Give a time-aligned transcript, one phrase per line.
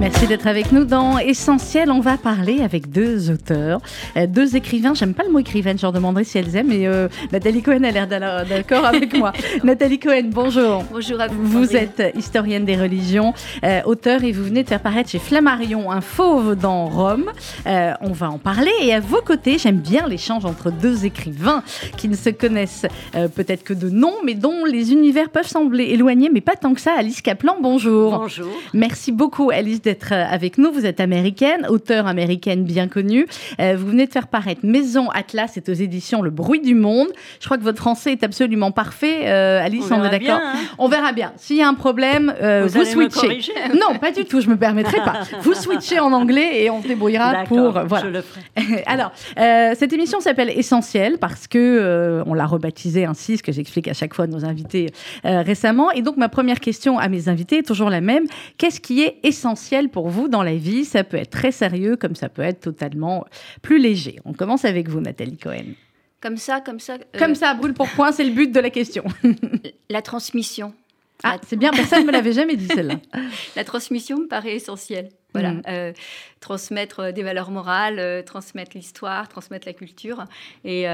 [0.00, 1.90] Merci d'être avec nous dans Essentiel.
[1.90, 3.82] On va parler avec deux auteurs,
[4.16, 4.94] euh, deux écrivains.
[4.94, 7.84] J'aime pas le mot écrivaine, je leur demanderai si elles aiment, mais euh, Nathalie Cohen
[7.84, 9.32] a l'air d'accord avec moi.
[9.62, 10.84] Nathalie Cohen, bonjour.
[10.90, 11.44] Bonjour à vous.
[11.44, 15.90] Vous êtes historienne des religions, euh, auteur, et vous venez de faire paraître chez Flammarion
[15.92, 17.30] un fauve dans Rome.
[17.66, 18.72] on va en parler.
[18.80, 21.62] Et à vos côtés, j'aime bien l'échange entre deux écrivains
[21.98, 22.86] qui ne se connaissent
[23.34, 26.80] peut-être que de nom, mais dont les univers peuvent sembler éloignés, mais pas tant que
[26.80, 26.94] ça.
[26.96, 28.18] Alice Kaplan, bonjour.
[28.18, 28.48] Bonjour.
[28.72, 30.70] Merci beaucoup, Alice d'être euh, avec nous.
[30.70, 33.26] Vous êtes américaine, auteure américaine bien connue.
[33.60, 37.08] Euh, vous venez de faire paraître Maison Atlas, c'est aux éditions Le Bruit du Monde.
[37.40, 39.28] Je crois que votre français est absolument parfait.
[39.28, 40.54] Euh, Alice, on, est d'accord hein.
[40.78, 41.32] On verra bien.
[41.36, 43.52] S'il y a un problème, vous, switchez.
[43.74, 45.20] non, pas du tout, je me permettrai pas.
[45.42, 47.72] Vous switchez en anglais et on se débrouillera pour.
[47.72, 48.04] Voilà.
[48.04, 48.84] Je le ferai.
[48.86, 53.94] Alors, cette émission s'appelle Essentiel parce que on l'a rebaptisée ainsi, ce que j'explique à
[53.94, 54.90] chaque fois à nos invités
[55.24, 55.90] récemment.
[55.92, 58.26] Et donc, ma première question à mes invités est toujours la même.
[58.58, 60.84] Qu'est-ce qui est essentiel pour vous dans la vie.
[60.84, 63.24] Ça peut être très sérieux comme ça peut être totalement
[63.62, 64.16] plus léger.
[64.24, 65.74] On commence avec vous, Nathalie Cohen.
[66.20, 66.94] Comme ça, comme ça.
[66.94, 69.04] Euh, comme ça, brûle pour point, c'est le but de la question.
[69.88, 70.74] la transmission.
[71.22, 72.96] Ah, c'est bien, personne ne me l'avait jamais dit celle-là.
[73.56, 75.10] la transmission me paraît essentielle.
[75.32, 75.62] Voilà, mm.
[75.68, 75.92] euh,
[76.40, 80.24] transmettre euh, des valeurs morales, euh, transmettre l'histoire, transmettre la culture.
[80.64, 80.86] Et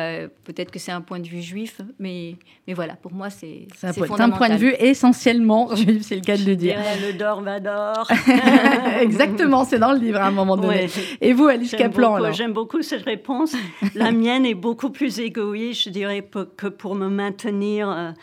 [0.44, 4.20] peut-être que c'est un point de vue juif, mais, mais voilà, pour moi, c'est C'est
[4.20, 6.78] un point de vue essentiellement juif, c'est le cas de le dire.
[7.00, 8.10] le dormador.
[9.00, 10.88] Exactement, c'est dans le livre à un moment donné.
[11.20, 13.54] Et vous, Alice Kaplan J'aime beaucoup cette réponse.
[13.94, 16.26] la mienne est beaucoup plus égoïste, je dirais,
[16.56, 18.14] que pour me maintenir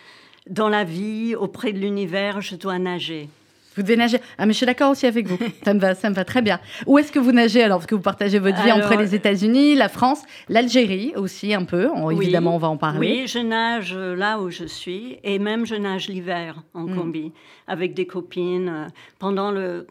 [0.49, 3.29] dans la vie, auprès de l'univers, je dois nager.
[3.75, 4.19] Vous devez nager.
[4.37, 5.37] Ah, mais je suis d'accord aussi avec vous.
[5.63, 6.59] ça, me va, ça me va très bien.
[6.85, 9.75] Où est-ce que vous nagez alors Parce que vous partagez votre vie entre les États-Unis,
[9.75, 11.89] la France, l'Algérie aussi un peu.
[12.11, 12.99] évidemment, on va en parler.
[12.99, 15.17] Oui, je nage là où je suis.
[15.23, 16.95] Et même, je nage l'hiver en hmm.
[16.95, 17.31] combi
[17.67, 18.87] avec des copines.
[19.19, 19.85] Pendant le,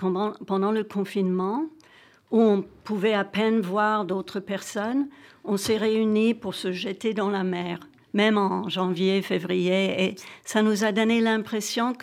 [0.47, 1.65] pendant le confinement,
[2.31, 5.09] où on pouvait à peine voir d'autres personnes,
[5.45, 7.79] on s'est réunis pour se jeter dans la mer
[8.15, 10.05] même en janvier, février.
[10.05, 11.95] Et ça nous a donné l'impression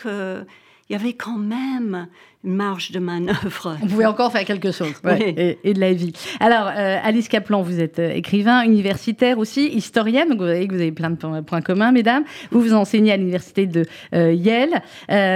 [0.90, 2.08] qu'il y avait quand même
[2.44, 3.78] marge de manœuvre.
[3.84, 6.14] On pouvait encore faire quelque chose, et, de la vie.
[6.40, 10.74] Alors, euh, Alice Kaplan, vous êtes euh, écrivain, universitaire aussi, historienne, donc vous voyez que
[10.74, 12.24] vous avez plein de points communs, mesdames.
[12.52, 14.82] Vous vous enseignez à l'université de euh, Yale.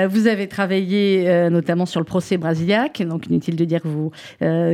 [0.09, 4.11] vous avez travaillé notamment sur le procès brasiliaque, donc inutile de dire que vous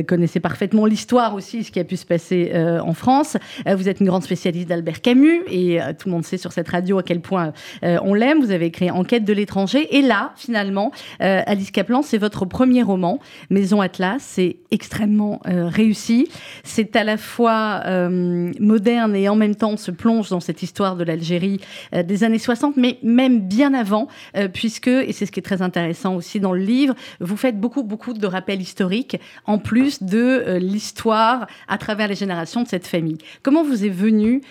[0.04, 3.36] connaissez parfaitement l'histoire aussi, ce qui a pu se passer en France.
[3.66, 6.98] vous êtes une grande spécialiste d'Albert Camus, et tout le monde sait sur cette radio
[6.98, 7.52] à quel point
[7.82, 8.40] on l'aime.
[8.40, 13.18] Vous avez écrit Enquête de l'étranger, et là, finalement, Alice Kaplan, c'est votre premier roman,
[13.50, 14.18] Maison Atlas.
[14.20, 16.28] C'est extrêmement euh, réussi.
[16.62, 20.96] C'est à la fois euh, moderne et en même temps se plonge dans cette histoire
[20.96, 21.60] de l'Algérie
[21.94, 24.08] euh, des années 60, mais même bien avant,
[24.52, 27.82] puisque, et c'est ce qui est très intéressant aussi dans le livre, vous faites beaucoup,
[27.82, 33.18] beaucoup de rappels historiques, en plus de l'histoire à travers les générations de cette famille.
[33.42, 34.42] Comment vous est venue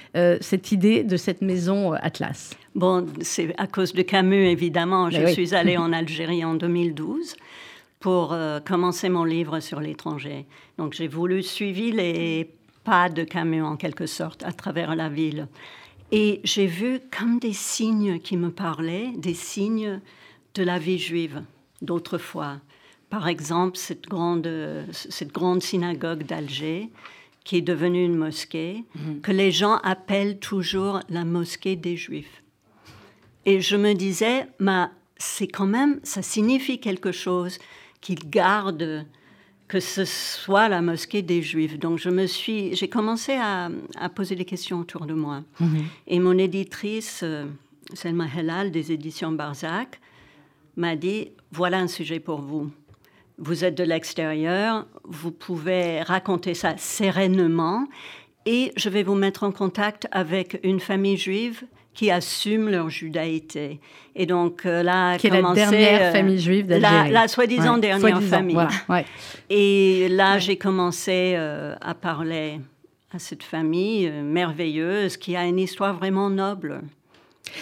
[0.42, 2.56] cette idée de cette maison Atlas?
[2.80, 5.10] Bon, c'est à cause de Camus, évidemment.
[5.10, 7.36] Je suis allée en Algérie en 2012
[8.00, 10.46] pour euh, commencer mon livre sur l'étranger.
[10.78, 12.50] Donc j'ai voulu suivre les
[12.86, 15.50] pas de Camus en quelque sorte à travers la ville.
[16.14, 20.00] Et j'ai vu comme des signes qui me parlaient, des signes
[20.56, 21.44] de la vie juive
[21.82, 22.62] d'autrefois.
[23.10, 24.50] Par exemple, cette grande,
[24.94, 26.90] cette grande synagogue d'Alger,
[27.44, 29.20] qui est devenue une mosquée, mhm.
[29.20, 32.42] que les gens appellent toujours la mosquée des Juifs.
[33.46, 34.48] Et je me disais,
[35.18, 37.58] c'est quand même, ça signifie quelque chose
[38.02, 39.06] qu'il garde
[39.70, 41.78] que ce soit la mosquée des Juifs.
[41.78, 43.70] Donc je me suis, j'ai commencé à,
[44.14, 45.44] poser des questions autour de moi.
[45.60, 45.86] Mhm.
[46.08, 47.46] Et mon éditrice, euh,
[47.94, 50.02] Selma Helal des éditions Barzac,
[50.76, 52.72] m'a dit voilà un sujet pour vous.
[53.38, 57.88] Vous êtes de l'extérieur, vous pouvez raconter ça sereinement,
[58.46, 61.64] et je vais vous mettre en contact avec une famille juive
[61.94, 63.80] qui assument leur judaïté.
[64.16, 67.12] Et donc euh, là, qui est la dernière euh, famille juive d'Algérie.
[67.12, 68.58] La, soi-disant dernière famille.
[69.50, 72.62] Et là, j'ai commencé euh, à parler
[73.12, 76.82] à cette famille merveilleuse qui a une histoire vraiment noble.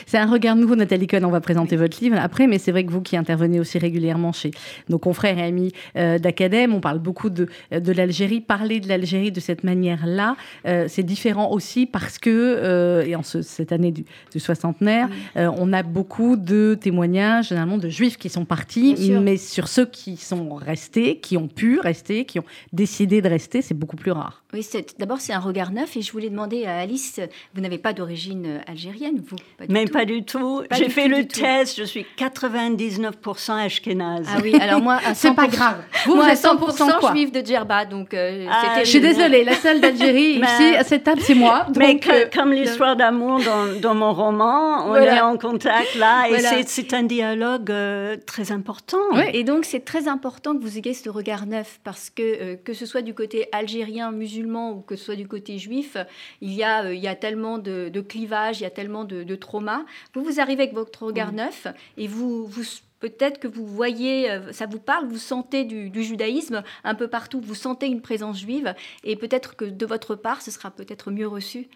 [0.06, 1.24] C'est un regard nouveau, Nathalie Cohn.
[1.26, 4.32] On va présenter votre livre après, mais c'est vrai que vous qui intervenez aussi régulièrement
[4.32, 4.52] chez
[4.90, 8.42] nos confrères et amis euh, d'Acadème, on parle beaucoup de, de l'Algérie.
[8.42, 10.36] Parler de l'Algérie de cette manière-là,
[10.66, 15.74] euh, c'est différent aussi parce que, euh, et en cette année du, du soixantenaire, on
[15.74, 20.56] a beaucoup de témoignages, généralement de juifs qui sont partis, mais sur ceux qui sont
[20.56, 24.44] restés, qui ont pu rester, qui ont décidé de rester, c'est beaucoup plus rare.
[24.54, 24.66] Oui,
[24.98, 27.20] d'abord, c'est un regard neuf et je voulais demander à Alice,
[27.54, 29.38] vous n'avez pas d'origine algérienne, vous?
[29.86, 30.64] Pas du tout.
[30.72, 34.28] J'ai fait le test, je suis 99% ashkénaze.
[34.30, 35.84] Ah oui, alors moi, c'est pas grave.
[36.06, 39.54] Vous, moi, êtes 100%, 100 juif de Djerba, donc euh, ah, Je suis désolée, la
[39.54, 41.68] seule d'Algérie ici à cette table, c'est moi.
[41.76, 46.64] mais euh, comme l'histoire d'amour dans, dans, mon roman, on est en contact là, et
[46.66, 48.98] c'est un dialogue euh, très important.
[49.14, 49.24] Oui.
[49.34, 52.86] Et donc, c'est très important que vous ayez ce regard neuf, parce que que ce
[52.86, 55.98] soit du côté algérien, musulman, ou que ce soit du côté juif,
[56.42, 59.24] il y a, il y a tellement de, de clivages, il y a tellement de,
[59.24, 59.67] de traumas.
[60.14, 61.68] Vous, vous arrivez avec votre regard neuf,
[61.98, 62.64] et vous, vous
[63.00, 67.40] Peut-être que vous voyez, euh, ça vous parle, vous sentez du, judaïsme un peu partout,
[67.40, 68.74] vous sentez une présence juive,
[69.04, 71.68] et peut-être que de votre part, ce sera peut-être mieux reçu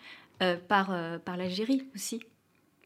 [0.42, 2.22] euh, par, euh, par l'Algérie aussi.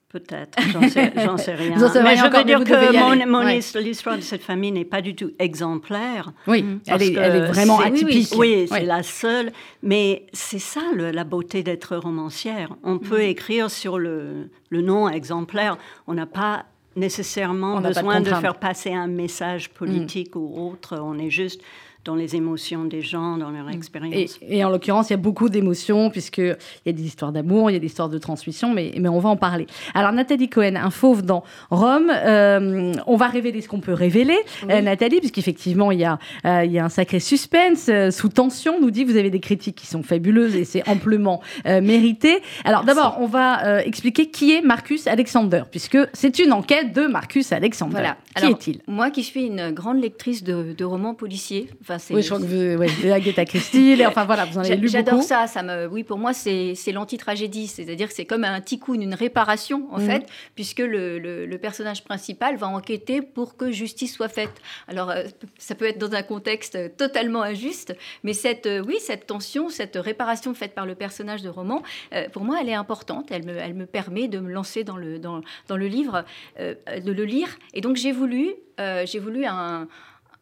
[0.09, 1.75] Peut-être, j'en sais, sais, rien.
[2.03, 6.31] Mais je veux dire que l'histoire de cette famille n'est pas du tout exemplaire.
[6.47, 6.79] Oui, mm.
[6.87, 8.33] elle est, elle, est, vraiment atypique.
[8.37, 9.51] Oui, c'est la seule.
[9.83, 12.69] Mais c'est ça la beauté d'être romancière.
[12.83, 13.29] On peut mm.
[13.29, 15.77] écrire sur le, le nom exemplaire.
[16.07, 16.65] On n'a pas
[16.95, 20.97] nécessairement besoin de, faire passer un message politique ou autre.
[21.01, 21.61] On est juste
[22.05, 23.73] dans les émotions des gens, dans leur mm.
[23.73, 24.39] expérience.
[24.47, 26.55] Et, en l'occurrence, il y a beaucoup d'émotions, puisqu'il
[26.85, 29.19] y a des histoires d'amour, il y a des histoires de transmission, mais, mais on
[29.19, 29.65] va en parler.
[29.95, 34.37] Alors, Nathalie Cohen, un fauve dans Rome, euh, on va révéler ce qu'on peut révéler,
[34.69, 38.79] euh, Nathalie, puisqu'effectivement, il, y a, euh, il y a un sacré suspense, sous tension,
[38.79, 42.41] nous dit, vous avez des critiques qui sont fabuleuses et c'est amplement mérité.
[42.63, 47.51] Alors, d'abord, on va expliquer qui est Marcus Alexander, puisque c'est une enquête de Marcus
[47.51, 47.93] Alexander.
[47.93, 48.17] Voilà.
[48.35, 48.81] Qui est-il?
[48.87, 52.45] Moi qui suis une grande lectrice de, de romans policiers, enfin, oui, je crois que
[52.45, 55.87] vous, ouais, Agatha Christie, et, enfin voilà, vous en avez lu J'adore ça, ça me,
[55.87, 60.05] oui, pour moi, c'est l'anti-tragédie, c'est-à-dire que c'est comme un tikkun, une réparation, en mhm.
[60.05, 60.25] fait,
[60.55, 64.51] puisque le, le, personnage principal va enquêter pour que justice soit faite.
[64.87, 65.23] Alors, euh,
[65.57, 69.95] ça peut être dans un contexte totalement injuste, mais cette, euh, oui, cette tension, cette
[69.95, 71.81] réparation faite par le personnage de roman,
[72.13, 74.97] euh, pour moi, elle est importante, elle me, elle me permet de me lancer dans
[74.97, 76.25] le, dans, dans le livre,
[76.59, 79.87] de le lire, et donc j'ai voulu, j'ai voulu un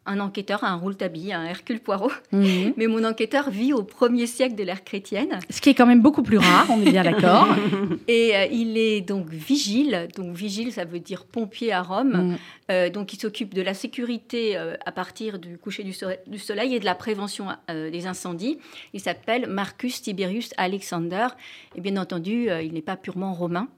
[0.06, 2.12] un enquêteur, un Rouletabille, un Hercule Poirot.
[2.32, 2.74] Mhm.
[2.76, 5.38] Mais mon enquêteur vit au premier siècle de l'ère chrétienne.
[5.50, 7.48] Ce qui est quand même beaucoup plus rare, on est bien d'accord.
[8.08, 10.08] Et euh, il est donc vigile.
[10.16, 12.12] Donc vigile, ça veut dire pompier à Rome.
[12.12, 12.36] Mhm.
[12.70, 16.80] Euh, donc il s'occupe de la sécurité euh, à partir du coucher du, soleil, et
[16.80, 18.58] de la prévention des incendies.
[18.92, 21.28] Il s'appelle Marcus Tiberius Alexander.
[21.76, 23.68] Et bien entendu, il n'est pas purement romain.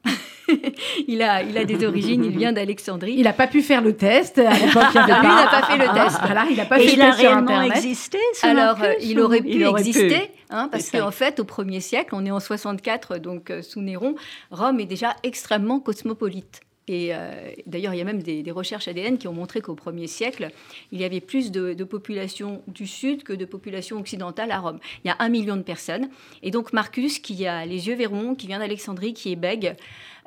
[1.09, 3.15] il, a, il a des origines, il vient d'Alexandrie.
[3.17, 4.39] Il n'a pas pu faire le test.
[4.39, 6.16] À l'époque, il n'a pas fait le test.
[6.51, 7.77] il n'a pas fait test sur Internet.
[7.77, 10.31] existé Alors, euh, il aurait pu exister.
[10.51, 14.15] Hein, parce qu'en fait, au 1er siècle, on est en 64, donc euh, sous Néron,
[14.51, 16.61] Rome est déjà extrêmement cosmopolite.
[16.89, 20.07] Et euh, d'ailleurs, il y a même des, recherches ADN qui ont montré qu'au 1er
[20.07, 20.51] siècle,
[20.93, 24.79] il y avait plus de, de, population du sud que de population occidentale à Rome.
[25.05, 26.09] Il y a un million de personnes.
[26.45, 29.75] Et donc Marcus, qui a les yeux verrons, qui vient d'Alexandrie, qui est bègue,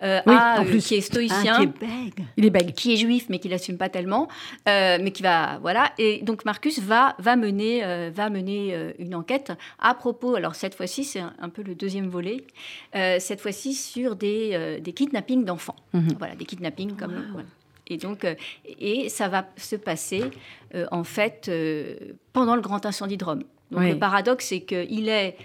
[0.01, 2.25] euh, euh, qui est stoïcien, qui est bègue.
[2.38, 4.28] il est bègue, qui est juif mais qui l'assume pas tellement,
[4.68, 5.92] euh, mais qui va voilà.
[5.98, 10.36] Et donc Marcus va va mener va mener une enquête à propos.
[10.36, 12.44] Alors cette fois-ci c'est un, peu le deuxième volet.
[12.94, 15.75] cette fois-ci sur des des kidnappings d'enfants.
[15.94, 16.16] Mhm.
[16.18, 17.44] Voilà des kidnappings comme
[17.88, 18.25] Et donc,
[18.80, 20.24] et ça va se passer
[20.92, 21.51] en fait
[22.34, 23.44] pendant le grand incendie de Rome.
[23.72, 25.36] Donc le paradoxe, c'est qu'il est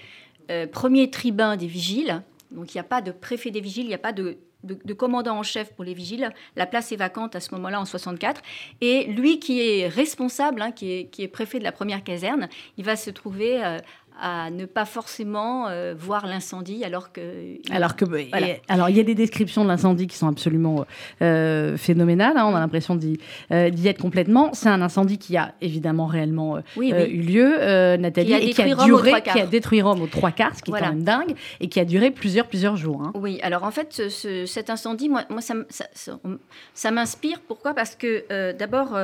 [0.70, 2.22] premier tribun des vigiles,
[2.54, 4.38] donc il n'y a pas de préfet des vigiles, il n'y a pas de,
[4.96, 6.30] commandant en chef pour les vigiles.
[6.56, 8.40] La place est vacante à ce moment-là en 64.
[8.80, 12.96] Et lui qui est responsable, hein, qui, est, préfet de la première caserne, il va
[12.96, 13.78] se trouver euh,
[14.20, 17.20] à ne pas forcément euh, voir l'incendie alors que
[17.70, 18.04] alors que
[18.68, 20.86] alors il y a des descriptions de l'incendie qui sont absolument
[21.20, 23.18] euh, phénoménales hein, on a l'impression d'y
[23.50, 24.50] euh, être complètement.
[24.52, 28.84] C'est un incendie qui a évidemment réellement eu lieu Nathalie qui a, et qui a
[28.84, 31.68] duré qui a détruit Rome aux trois quarts ce qui est quand même dingue et
[31.68, 33.12] qui a duré plusieurs plusieurs jours hein.
[33.14, 34.08] oui alors en fait
[34.46, 35.88] cet incendie moi, moi ça, ça,
[36.72, 37.40] ça m'inspire.
[37.46, 37.74] Pourquoi?
[37.74, 38.96] Parce que d'abord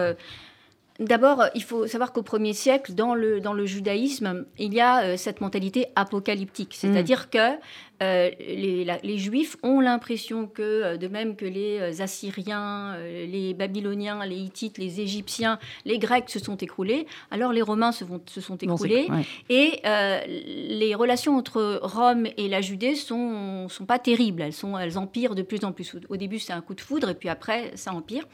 [1.00, 5.02] D'abord, il faut savoir qu'au premier siècle, dans le, dans le judaïsme, il y a
[5.02, 6.74] euh, cette mentalité apocalyptique.
[6.74, 6.76] Mm.
[6.78, 7.56] C'est-à-dire que
[8.02, 14.36] euh, les, Juifs ont l'impression que, euh, de même que les Assyriens, les Babyloniens, les
[14.36, 19.08] Hittites, les Égyptiens, les Grecs se sont écroulés, alors les Romains se, se sont écroulés.
[19.48, 19.82] Et
[20.26, 24.42] les relations entre Rome et la Judée sont, sont pas terribles.
[24.42, 25.94] Elles, sont, elles empirent de plus en plus.
[26.08, 28.26] Au début, c'est un coup de foudre, et puis après, ça empire.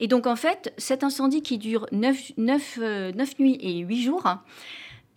[0.00, 2.32] Et donc, en fait, cet incendie qui dure neuf,
[2.78, 4.24] euh, nuits et huit jours,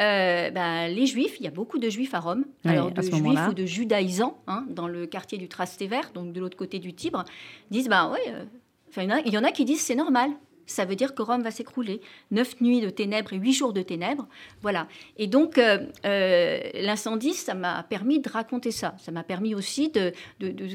[0.01, 3.47] euh, bah, les Juifs, il y a beaucoup de Juifs à Rome, alors de Juifs
[3.49, 7.23] ou de judaïsants, hein, dans le quartier du Trastevere, donc de l'autre côté du Tibre,
[7.69, 10.31] disent bah ouais, euh, il y en a qui disent c'est normal,
[10.71, 12.01] ça veut dire que Rome va s'écrouler.
[12.31, 14.27] Neuf nuits de ténèbres et huit jours de ténèbres,
[14.61, 14.87] voilà.
[15.17, 18.95] Et donc, euh, euh, l'incendie, ça m'a permis de raconter ça.
[18.99, 20.13] Ça m'a permis aussi de,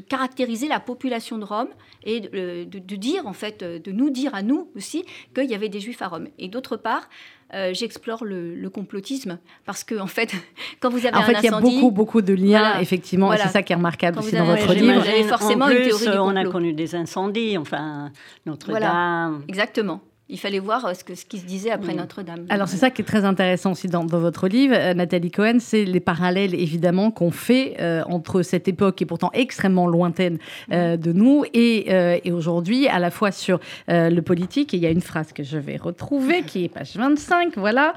[0.01, 1.69] caractériser la population de Rome
[2.03, 5.03] et de, de, dire, en fait, de nous dire à nous aussi
[5.33, 6.27] qu'il y avait des Juifs à Rome.
[6.37, 7.09] Et d'autre part,
[7.53, 10.33] euh, j'explore le, complotisme parce que en fait,
[10.81, 13.37] quand vous avez en un fait, il y a beaucoup beaucoup de liens effectivement, et
[13.37, 15.01] c'est ça qui est remarquable aussi dans votre livre.
[15.01, 16.23] Vous avez forcément une théorie du complot.
[16.23, 18.11] On a connu des incendies, enfin
[18.45, 19.43] Notre-Dame.
[19.47, 22.45] Exactement il fallait voir euh, ce, que, ce qui se disait après Notre-Dame.
[22.49, 25.85] Alors c'est ça qui est très intéressant aussi dans, votre livre, euh, Nathalie Cohen, c'est
[25.85, 30.37] les parallèles évidemment qu'on fait euh, entre cette époque qui est pourtant extrêmement lointaine
[30.69, 31.91] de nous et,
[32.23, 35.43] et aujourd'hui, à la fois sur le politique, et il y a une phrase que
[35.43, 37.93] je vais retrouver qui est page 25, voilà,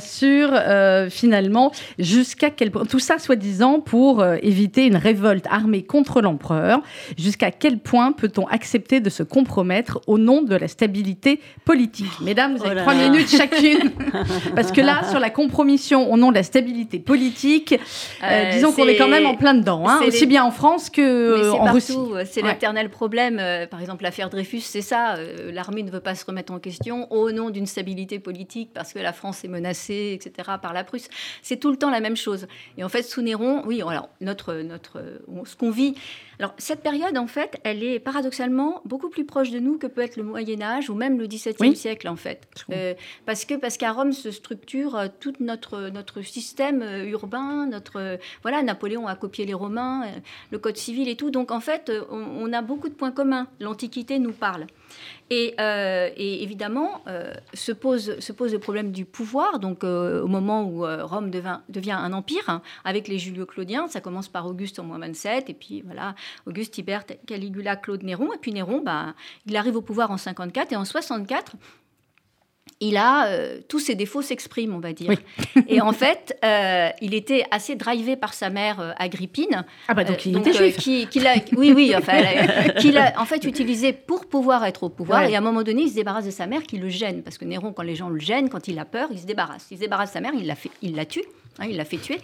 [0.00, 0.50] sur
[1.10, 6.80] finalement jusqu'à quel point, tout ça soi-disant pour éviter une révolte armée contre l'empereur,
[7.18, 12.20] jusqu'à quel point peut-on accepter de se compromettre au nom de la stabilité politique.
[12.20, 13.90] Mesdames, vous avez oh trois minutes chacune.
[14.54, 18.72] Parce que là, sur la compromission au nom de la stabilité politique, euh, euh, disons
[18.72, 21.98] qu'on est quand même en plein dedans, hein, aussi bien en France que en Russie.
[22.24, 23.38] C'est l'éternel problème.
[23.40, 25.16] Euh, par exemple, l'affaire Dreyfus, c'est ça.
[25.52, 29.00] L'armée ne veut pas se remettre en question au nom d'une stabilité politique parce que
[29.00, 31.08] la France est menacée, etc., par la Prusse.
[31.42, 32.46] C'est tout le temps la même chose.
[32.78, 35.02] Et en fait, sous Néron, oui, alors, notre, notre,
[35.44, 35.96] ce qu'on vit,
[36.38, 40.02] alors, cette période, en fait, elle est paradoxalement beaucoup plus proche de nous que peut
[40.02, 42.46] être le Moyen-Âge ou même le XVIIe siècle, en fait.
[42.72, 42.94] Euh,
[43.24, 48.18] parce que parce qu'à Rome se structure euh, tout notre, notre système euh, urbain, notre.
[48.42, 50.04] voilà, Napoléon a copié les Romains,
[50.50, 51.30] le Code civil et tout.
[51.30, 53.46] Donc, en fait, on a beaucoup de points communs.
[53.60, 54.66] L'Antiquité nous parle.
[55.32, 59.58] Euh, et, évidemment, euh, se, pose, se pose le problème du pouvoir.
[59.58, 64.28] Donc, euh, au moment où Rome devient, un empire, hein, avec les Julio-Claudiens, ça commence
[64.28, 66.14] par Auguste en moins 27, et puis voilà,
[66.46, 68.32] Auguste, Tibère, Caligula, Claude, Néron.
[68.32, 69.14] Et puis Néron, bah,
[69.46, 71.56] il arrive au pouvoir en 54, et en 64,
[72.80, 75.12] il a euh, tous ses défauts s'expriment, on va dire.
[75.68, 79.64] Et en fait, euh, il était assez drivé par sa mère euh, Agrippine.
[79.88, 80.76] Ah bah donc il était juif.
[80.76, 81.08] Qui,
[81.56, 82.20] oui, oui, enfin,
[82.78, 85.22] qu'il a en fait utilisé pour pouvoir être au pouvoir.
[85.24, 87.38] Et à un moment donné, il se débarrasse de sa mère qui le gêne, parce
[87.38, 89.66] que Néron, quand les gens le gênent, quand il a peur, il se débarrasse.
[89.70, 91.24] Il se débarrasse de sa mère, il la fait, il la tue,
[91.58, 92.20] hein, il l'a fait tuer.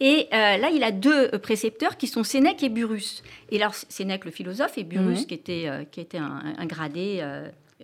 [0.00, 3.24] Et là, il a deux précepteurs qui sont Sénèque et Burrus.
[3.50, 5.26] Et alors, Sénèque, le philosophe, et Burrus, mhm.
[5.26, 7.22] qui était, qui était un, un gradé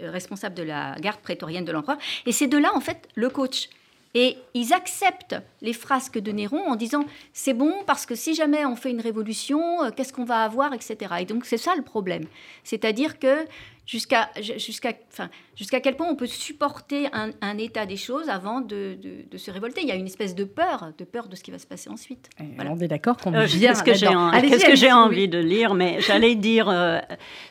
[0.03, 1.99] responsable de la garde prétorienne de l'empereur.
[2.27, 3.69] Et c'est de là, en fait, le coach.
[4.17, 8.65] Et ils acceptent les frasques de Néron en disant c'est bon parce que si jamais
[8.65, 11.15] on fait une révolution, euh, qu'est-ce qu'on va avoir, etc.
[11.21, 12.25] Et donc c'est ça le problème.
[12.63, 13.45] C'est-à-dire que
[13.87, 18.99] jusqu'à jusqu'à enfin, jusqu'à quel point on peut supporter un, état des choses avant de,
[19.31, 19.83] de, se révolter.
[19.83, 21.91] Il y a une espèce de peur, de peur de ce qui va se passer
[21.91, 22.29] ensuite.
[22.57, 22.73] Voilà.
[22.73, 25.75] On est d'accord qu'on euh, Qu'est-ce que j'ai qu'est-ce que j'ai envie de lire?
[25.75, 26.99] Mais j'allais dire, euh,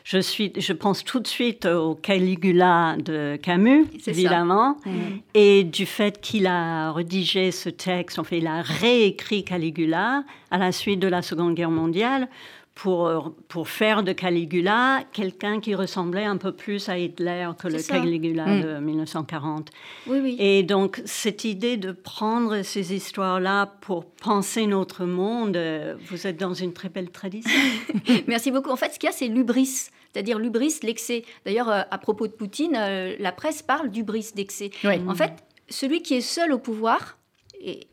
[0.02, 4.90] je suis, je pense tout de suite au Caligula de Camus, évidemment, mm.
[5.34, 8.18] et du fait qu'il a rédigé ce texte.
[8.18, 12.28] En fait, il a réécrit Caligula à la suite de la Seconde Guerre mondiale
[12.74, 17.80] pour, pour faire de Caligula quelqu'un qui ressemblait un peu plus à Hitler que le
[17.80, 18.62] Caligula mm.
[18.62, 19.70] de 1940.
[20.08, 20.36] Oui, oui.
[20.40, 26.36] Et donc, cette idée de prendre ces histoires-là pour penser notre monde, euh, vous êtes
[26.36, 27.50] dans une très belle tradition.
[28.26, 28.70] Merci beaucoup.
[28.70, 31.24] En fait, ce qu'il y a, c'est l'ubris c'est-à-dire l'ubris, l'excès.
[31.44, 34.70] D'ailleurs, euh, à propos de Poutine, euh, la presse parle d'ubris, d'excès.
[35.08, 35.32] En fait,
[35.68, 37.18] celui qui est seul au pouvoir
[37.60, 37.88] et,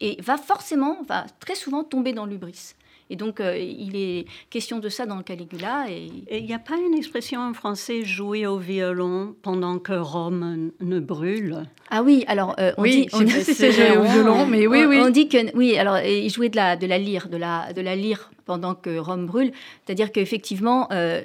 [0.00, 2.74] et va forcément, va très souvent tomber dans l'ubris.
[3.10, 5.86] Et donc, euh, il est question de ça dans le Caligula.
[5.90, 10.70] Et il n'y a pas une expression en français jouer au violon pendant que Rome
[10.80, 11.64] ne brûle?
[11.90, 14.84] Ah oui, alors euh, on oui, dit, on si c'est jouer au violon, mais oui,
[14.84, 15.00] oui.
[15.04, 17.80] On dit que oui, alors il jouait de la de la lyre, de la de
[17.80, 19.52] la lyre pendant que Rome brûle.
[19.84, 20.88] C'est-à-dire qu'effectivement.
[20.92, 21.22] Euh,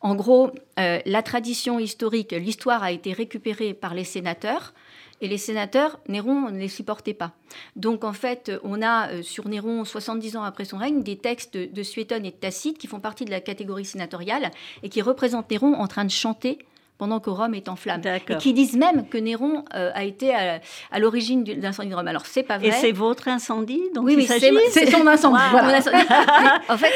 [0.00, 4.72] en gros, la tradition historique, l'histoire a été récupérée par les sénateurs,
[5.20, 7.32] et les sénateurs, Néron ne les supportait pas.
[7.74, 11.56] Donc en fait, on a euh, sur Néron, 70 ans après son règne, des textes
[11.56, 14.50] de Suétone et de Tacite qui font partie de la catégorie sénatoriale
[14.82, 16.58] et qui représentent Néron en train de chanter
[16.98, 18.00] pendant que Rome est en flammes.
[18.28, 22.08] Et qui disent même que Néron euh, a été à, l'origine de l'incendie de Rome.
[22.08, 22.68] Alors, c'est pas vrai.
[22.68, 24.26] Et c'est votre incendie donc Oui, oui,
[24.70, 25.40] c'est son incendie.
[25.50, 25.78] Voilà.
[26.68, 26.92] en fait,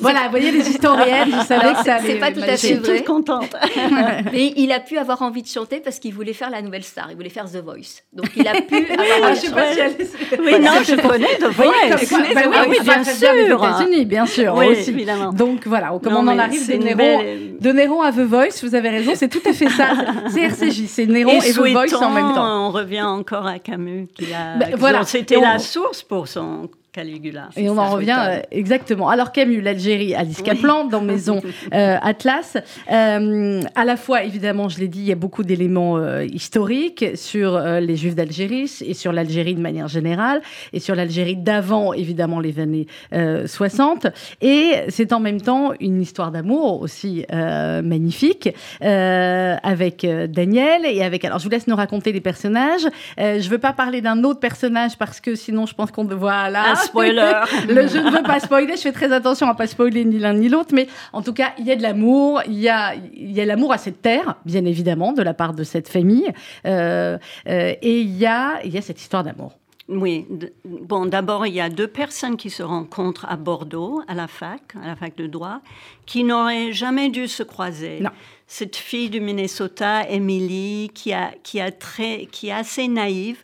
[0.00, 2.98] voilà, vous voyez, les historiennes, vous savez que ça C'est pas tout à fait vrai.
[2.98, 3.54] toute contente.
[4.32, 7.08] Mais il a pu avoir envie de chanter parce qu'il voulait faire la nouvelle star.
[7.10, 8.02] Il voulait faire The Voice.
[8.12, 9.96] Donc, il a pu avoir ah, Je sais pas si elle...
[10.40, 12.34] Oui, non, je connais The Voice.
[12.34, 13.32] Bah, oui, bien sûr.
[13.32, 14.54] États-Unis, bien sûr.
[14.56, 15.32] Oui, évidemment.
[15.32, 19.28] Donc, voilà, comment on en arrive de Néron à The Voice, vous avez raison c'est
[19.28, 19.88] tout à fait ça.
[20.28, 22.68] C'est RCJ, c'est Néron et, et Voice en même temps.
[22.68, 24.56] On revient encore à Camus, qui a.
[24.56, 25.04] Ben, voilà.
[25.04, 27.48] C'était la source pour son Caligula.
[27.56, 29.08] Et on en revient euh, exactement.
[29.08, 31.40] Alors Camus, l'Algérie, Alice Kaplan dans Maison
[31.72, 32.58] euh, Atlas.
[32.92, 37.58] Euh, à la fois, évidemment, je l'ai dit, il y a beaucoup d'éléments historiques sur
[37.58, 40.42] les Juifs d'Algérie et sur l'Algérie de manière générale
[40.74, 44.08] et sur l'Algérie d'avant, évidemment, les années 60.
[44.42, 51.24] Et c'est en même temps une histoire d'amour aussi magnifique avec Daniel et avec.
[51.24, 52.86] Alors, je vous laisse nous raconter les personnages.
[53.16, 56.50] je ne veux pas parler d'un autre personnage parce que sinon, je pense qu'on voit
[56.50, 57.40] là spoiler.
[57.68, 60.34] le, je ne veux pas spoiler, je fais très attention à pas spoiler ni l'un
[60.34, 63.32] ni l'autre, mais en tout cas, il y a de l'amour, il y a, il
[63.32, 66.30] y a l'amour à cette terre, bien évidemment, de la part de cette famille,
[66.66, 69.52] euh, euh, et il y a, il y a cette histoire d'amour.
[69.88, 70.26] Oui.
[70.64, 74.62] Bon, d'abord, il y a deux personnes qui se rencontrent à Bordeaux, à la fac,
[74.82, 75.60] à la fac de droit,
[76.06, 78.00] qui n'auraient jamais dû se croiser.
[78.00, 78.10] Non.
[78.46, 83.42] Cette fille du Minnesota, Emily, qui, a, qui, a très, qui est assez naïve,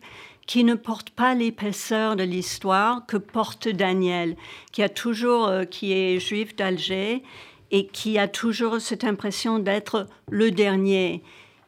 [0.49, 4.35] qui ne porte pas l'épaisseur de l'histoire que porte Daniel,
[4.73, 7.23] qui a toujours, euh, qui est juif d'Alger
[7.71, 11.23] et qui a toujours cette impression d'être le dernier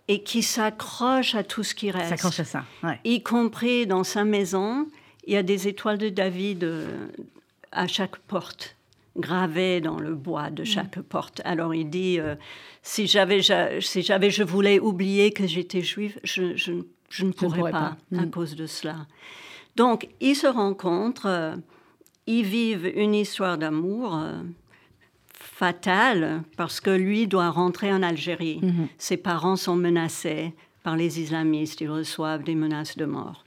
[0.09, 2.09] et qui s'accroche à tout ce qui reste.
[2.09, 2.65] S'accroche à ça,
[3.05, 4.89] Y compris dans sa maison,
[5.27, 7.07] il y a des étoiles de David euh,
[7.73, 8.77] à chaque porte
[9.15, 10.67] gravées dans le bois de mm.
[10.67, 11.43] chaque porte.
[11.45, 12.35] Alors il dit, euh,
[12.83, 13.43] si j'avais,
[13.83, 16.73] si j'avais, je voulais oublier que j'étais juif, je, je
[17.11, 18.31] je ne pourrais, pas, à mm.
[18.31, 19.07] cause de cela.
[19.77, 21.57] Donc, ils se rencontrent, euh,
[22.27, 24.41] ils vivent une histoire d'amour euh,
[25.33, 28.61] fatale parce que lui doit rentrer en Algérie.
[28.63, 28.87] Mm-hmm.
[28.97, 33.45] Ses parents sont menacés par les islamistes, ils reçoivent des menaces de mort.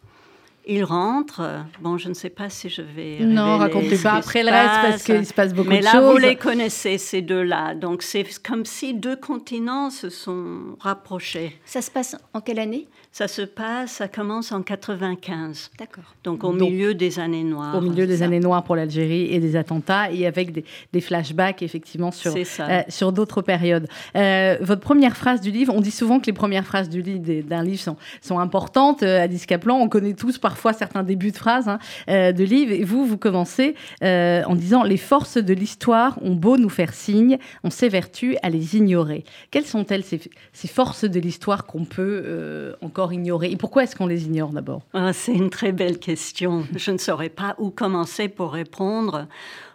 [0.65, 1.41] Il rentre.
[1.81, 3.19] Bon, je ne sais pas si je vais.
[3.19, 5.83] Non, racontez pas après le reste parce qu'il se passe beaucoup de choses.
[5.83, 7.75] Mais là, vous les connaissez, ces deux-là.
[7.75, 11.59] Donc, c'est comme si deux continents se sont rapprochés.
[11.65, 12.87] Ça se passe en quelle année?
[13.13, 15.69] Ça se passe, ça commence en 95.
[15.77, 16.03] D'accord.
[16.23, 17.75] Donc au milieu des années noires.
[17.75, 22.09] Au milieu des années noires pour l'Algérie et des attentats et avec des, flashbacks effectivement
[22.09, 23.87] sur, euh, sur d'autres périodes.
[24.15, 27.43] Euh, votre première phrase du livre, on dit souvent que les premières phrases du livre,
[27.47, 29.03] d'un livre sont, sont importantes.
[29.03, 31.77] Euh, à Kaplan, on connaît tous parfois certains débuts de phrases hein,
[32.07, 32.71] de livres.
[32.71, 37.37] Et vous, vous commencez en disant Les forces de l'histoire ont beau nous faire signe,
[37.63, 39.23] on s'évertue à les ignorer.
[39.51, 40.19] Quelles sont-elles ces,
[40.51, 44.81] ces forces de l'histoire qu'on peut encore ignorer Et pourquoi est-ce qu'on les ignore d'abord?
[44.93, 46.65] Ah, C'est une très belle question.
[46.75, 49.27] Je ne saurais pas où commencer pour répondre.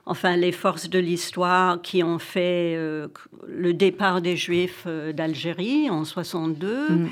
[0.06, 3.08] Enfin, les forces de l'histoire qui ont fait euh,
[3.46, 6.88] le départ des Juifs euh, d'Algérie en 62.
[6.88, 7.08] Mm.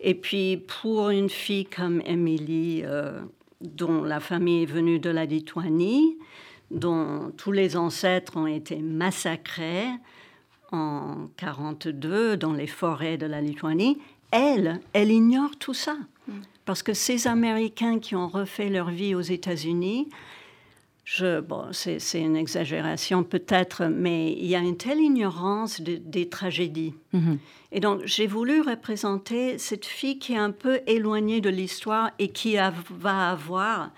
[0.00, 3.20] Et puis, pour une fille comme Émilie, euh,
[3.60, 6.16] dont la famille est venue de la Lituanie,
[6.70, 9.88] dont tous les ancêtres ont été massacrés
[10.72, 13.98] en 42 dans les forêts de la Lituanie,
[14.30, 15.96] elle, elle ignore tout ça.
[16.26, 16.32] Mm.
[16.64, 20.08] Parce que ces Américains qui ont refait leur vie aux États-Unis,
[21.20, 26.94] bon, c'est une exagération peut-être, mais il y a une telle ignorance des tragédies.
[27.14, 27.38] Mm-hmm.
[27.72, 32.28] Et donc, j'ai voulu représenter cette fille qui est un peu éloignée de l'histoire et
[32.28, 33.90] qui va avoir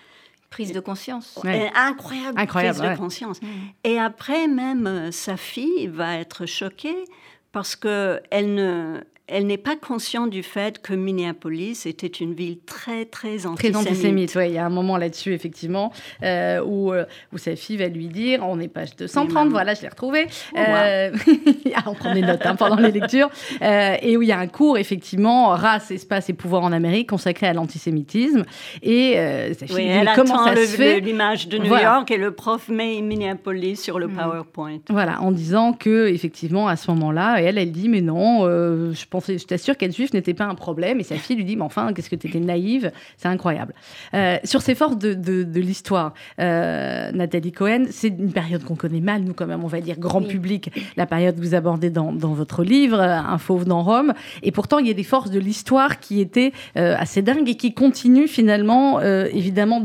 [0.51, 1.39] prise de conscience.
[1.45, 3.41] Incroyable, Incroyable, prise de conscience.
[3.41, 3.47] Mm.
[3.85, 7.05] Et après, même euh, sa fille va être choquée
[7.53, 13.05] parce qu'elle ne, elle n'est pas consciente du fait que Minneapolis était une ville très,
[13.05, 13.59] très antisémite.
[13.59, 14.49] Très antisémite, oui.
[14.49, 18.09] Il y a un moment là-dessus, effectivement, euh, où, euh, où, sa fille va lui
[18.09, 20.27] dire, on est page 230, voilà, je l'ai retrouvé.
[20.53, 21.11] Oh, euh,
[21.77, 23.31] ah, on prend des notes hein, pendant les lectures.
[23.61, 27.47] et où il y a un cours, effectivement, race, espace et pouvoir en Amérique, consacré
[27.47, 28.45] à l'antisémitisme.
[28.83, 29.15] Et
[29.59, 32.69] sa fille oui, dit, comment ça se fait l'image de New York et le prof
[32.69, 34.17] met Minneapolis sur le mm.
[34.17, 34.79] PowerPoint.
[34.89, 39.20] Voilà, en disant que, effectivement, à ce moment-là, elle, elle dit, mais non, je pense
[39.27, 41.01] je t'assure qu'être juif n'était pas un problème.
[41.01, 43.75] Et sa fille lui dit, mais enfin, qu'est-ce que tu étais naïve C'est incroyable.
[44.15, 49.23] Euh, sur ces forces de, l'histoire, euh, Nathalie Cohen, c'est une période qu'on connaît mal,
[49.23, 52.65] nous quand même, on va dire grand public, la période que vous abordez dans, votre
[52.65, 54.15] livre, Un fauve dans Rome.
[54.43, 57.57] Et pourtant, il y a des forces de l'histoire qui étaient euh, assez dingues et
[57.57, 59.83] qui continuent finalement, évidemment,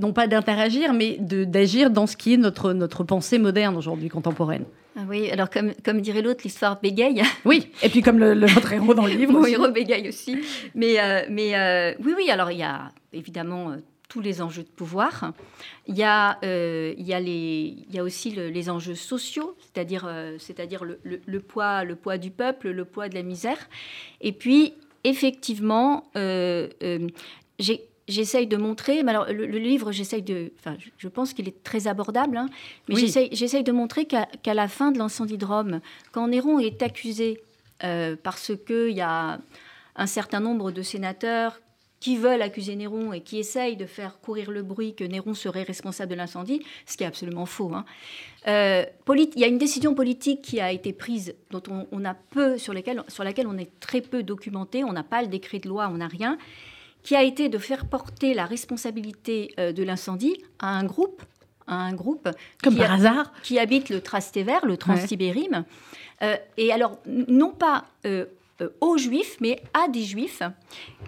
[0.00, 4.64] non pas d'interagir, mais d'agir dans ce qui est notre, notre pensée moderne aujourd'hui, contemporaine.
[4.94, 7.22] Ah oui, alors comme, comme dirait l'autre, l'histoire bégaye.
[7.44, 9.32] Oui, et puis comme le, votre héros dans le livre.
[9.32, 10.38] Mon héros bégaye aussi.
[10.74, 13.76] Mais, euh, mais euh, oui, oui, alors il y a évidemment euh,
[14.08, 15.32] tous les enjeux de pouvoir.
[15.86, 20.06] Il y a, il y a, les, il y a aussi les enjeux sociaux, c'est-à-dire
[20.38, 23.56] c'est-à-dire le, le, poids, le poids du peuple, le poids de la misère.
[24.20, 24.74] Et puis,
[25.04, 26.10] effectivement,
[27.58, 31.62] j'ai j'essaye de montrer, mais alors le, livre, j'essaye de, enfin, je, pense qu'il est
[31.62, 32.48] très abordable, hein,
[32.88, 37.40] mais j'essaye de montrer qu'à la fin de l'incendie de Rome, quand Néron est accusé
[37.84, 39.40] euh, parce qu'il y a
[39.96, 41.60] un certain nombre de sénateurs
[42.00, 45.62] qui veulent accuser Néron et qui essayent de faire courir le bruit que Néron serait
[45.62, 47.72] responsable de l'incendie, ce qui est absolument faux.
[47.74, 47.84] Hein.
[48.48, 48.84] Euh,
[49.14, 51.62] il y a une décision politique qui a été prise, dont
[51.92, 52.74] on, a peu, sur,
[53.06, 55.98] sur laquelle on est très peu documenté, on n'a pas le décret de loi, on
[55.98, 56.38] n'a rien,
[57.02, 61.22] qui a été de faire porter la responsabilité euh, de l'incendie à un groupe,
[61.66, 62.28] à un groupe
[62.62, 63.32] Comme par hasard.
[63.42, 65.64] qui habite le Trastevere, le Transsibérim.
[66.22, 68.26] Euh, et alors, non pas euh,
[68.80, 70.42] aux juifs, mais à des juifs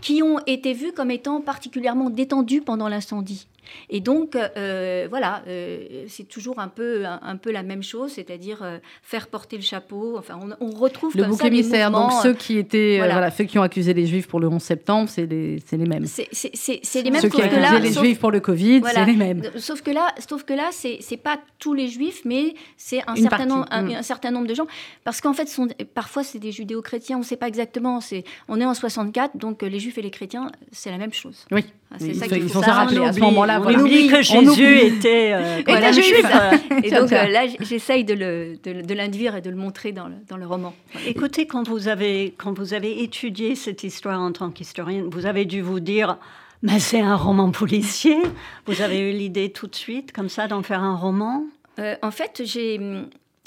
[0.01, 3.47] qui ont été vus comme étant particulièrement détendus pendant l'incendie.
[3.91, 8.63] Et donc, euh, voilà, euh, c'est toujours un peu, un, peu la même chose, c'est-à-dire
[8.63, 10.17] euh, faire porter le chapeau.
[10.19, 11.91] Enfin, on, retrouve le bouc émissaire.
[11.91, 13.31] Donc ceux qui étaient, voilà.
[13.31, 16.07] ceux qui ont accusé les Juifs pour le 11 septembre, c'est les, c'est les mêmes.
[16.07, 16.29] C'est,
[17.03, 17.21] les mêmes.
[17.21, 19.43] Ceux qui ont accusé les Juifs pour le Covid, c'est les mêmes.
[19.57, 23.17] Sauf que là, sauf que là, c'est, c'est pas tous les Juifs, mais c'est un
[23.17, 23.95] certain nombre, mm.
[23.97, 24.67] un, certain nombre de gens,
[25.05, 27.17] parce qu'en fait, sont, parfois c'est des judéo-chrétiens.
[27.17, 28.01] On ne sait pas exactement.
[28.01, 31.47] C'est, on est en 64, donc les Juifs et les chrétiens, c'est la même chose.
[31.51, 31.65] Oui.
[31.95, 33.54] Ah, c'est ça qu'il faut, se rappeler à ce moment-là.
[33.61, 36.27] On oublie que Jésus était, euh, juif.
[36.83, 38.15] et donc euh, là, j'essaye de,
[38.95, 40.75] l'induire et de le montrer dans le, roman.
[41.07, 45.45] Écoutez, quand vous, avez, quand vous avez étudié cette histoire en tant qu'historienne, vous avez
[45.45, 46.19] dû vous dire...
[46.63, 48.17] Mais c'est un roman policier.
[48.65, 51.45] Vous avez eu l'idée tout de suite, comme ça, d'en faire un roman?
[51.79, 52.81] Euh, En fait, j'ai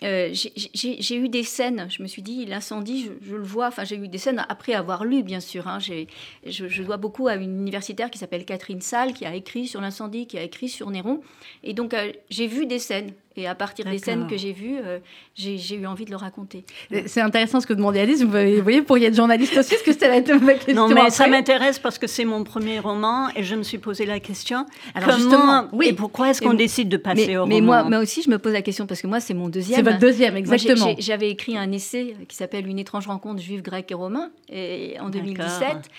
[0.03, 3.95] euh, j'ai eu des scènes, je me suis dit, l'incendie, je, le vois, enfin j'ai
[3.95, 5.67] eu des scènes après avoir lu, bien sûr.
[5.67, 6.05] Hein, je,
[6.45, 10.27] je, dois beaucoup à une universitaire qui s'appelle Catherine Salle, qui a écrit sur l'incendie,
[10.27, 11.21] qui a écrit sur Néron.
[11.63, 13.13] Et donc euh, j'ai vu des scènes.
[13.37, 14.97] Et à partir des scènes que j'ai vues, euh,
[15.35, 16.65] j'ai eu envie de le raconter.
[17.05, 18.23] C'est intéressant ce que demandait Alice.
[18.23, 20.73] Vous voyez, vous pourriez être journaliste aussi, parce que c'était la ma question.
[20.73, 24.07] Non, mais ça m'intéresse parce que c'est mon premier roman et je me suis posé
[24.07, 24.65] la question.
[24.95, 25.89] Alors comment, oui.
[25.89, 28.39] Et pourquoi est-ce qu'on décide de passer au roman Mais moi, moi aussi, je me
[28.39, 29.77] pose la question parce que moi, c'est mon deuxième.
[29.77, 30.95] C'est votre deuxième, exactement.
[30.97, 35.09] J'avais écrit un essai qui s'appelle Une étrange rencontre juive, grecque et romain et, en
[35.09, 35.89] 2017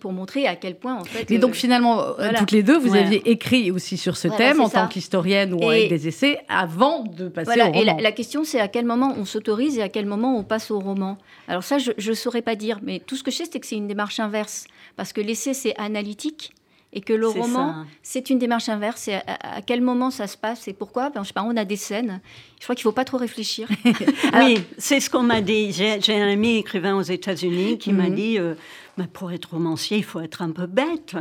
[0.00, 1.30] pour montrer à quel point, en fait.
[1.30, 4.60] Et donc, euh, finalement, euh, toutes les deux, vous aviez écrit aussi sur ce thème
[4.60, 7.98] en tant qu'historienne ou avec des essais avant de passer voilà, au roman.
[7.98, 10.70] Et la, question, c'est à quel moment on s'autorise et à quel moment on passe
[10.70, 11.18] au roman.
[11.46, 13.66] Alors ça, je ne saurais pas dire, mais tout ce que je sais, c'est que
[13.66, 14.66] c'est une démarche inverse.
[14.96, 16.52] Parce que l'essai, c'est analytique.
[16.90, 19.08] Et que le roman, c'est une démarche inverse.
[19.08, 21.10] Et à, quel moment ça se passe et pourquoi?
[21.10, 22.22] Ben, Je sais pas, on a des scènes.
[22.58, 23.68] Je crois qu'il ne faut pas trop réfléchir.
[24.34, 25.70] oui, c'est ce qu'on m'a dit.
[25.72, 28.14] J'ai un ami écrivain aux États-Unis qui m'a mhm.
[28.14, 28.54] dit euh,
[28.98, 31.14] mais pour être romancier, il faut être un peu bête.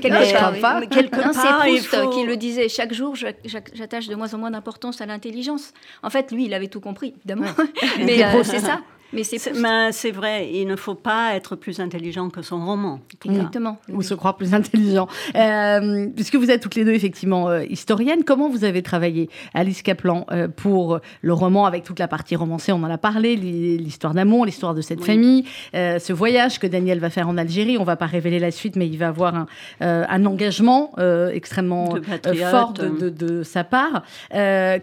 [0.00, 2.68] quelque part, Proust qui le disait.
[2.68, 5.72] Chaque jour, j'attache de moins en moins d'importance à l'intelligence.
[6.02, 7.50] En fait, lui, il avait tout compris, évidemment.
[7.98, 8.80] Mais euh, c'est ça.
[9.12, 13.00] Mais c'est vrai, il ne faut pas être plus intelligent que son roman.
[13.24, 13.78] Exactement.
[13.92, 15.06] Ou se croire plus intelligent.
[15.34, 19.82] Euh, puisque vous êtes toutes les deux effectivement euh, historiennes, comment vous avez travaillé, Alice
[19.82, 24.14] Kaplan, euh, pour le roman avec toute la partie romancée On en a parlé, l'histoire
[24.14, 25.44] d'amour, l'histoire de cette famille,
[25.74, 27.76] ce voyage que Daniel va faire en Algérie.
[27.76, 29.46] On ne va pas révéler la suite, mais il va avoir un,
[29.80, 30.92] un engagement
[31.32, 31.96] extrêmement
[32.50, 34.02] fort de, de, sa part.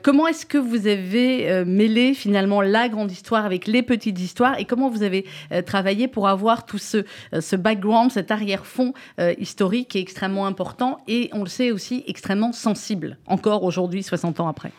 [0.04, 4.66] comment est-ce que vous avez mêlé finalement la grande histoire avec les petites d'histoire et
[4.66, 9.34] comment vous avez euh, travaillé pour avoir tout ce, euh, ce background, cet arrière-fond euh,
[9.38, 14.40] historique qui est extrêmement important et on le sait aussi extrêmement sensible, encore aujourd'hui, 60
[14.40, 14.72] ans après.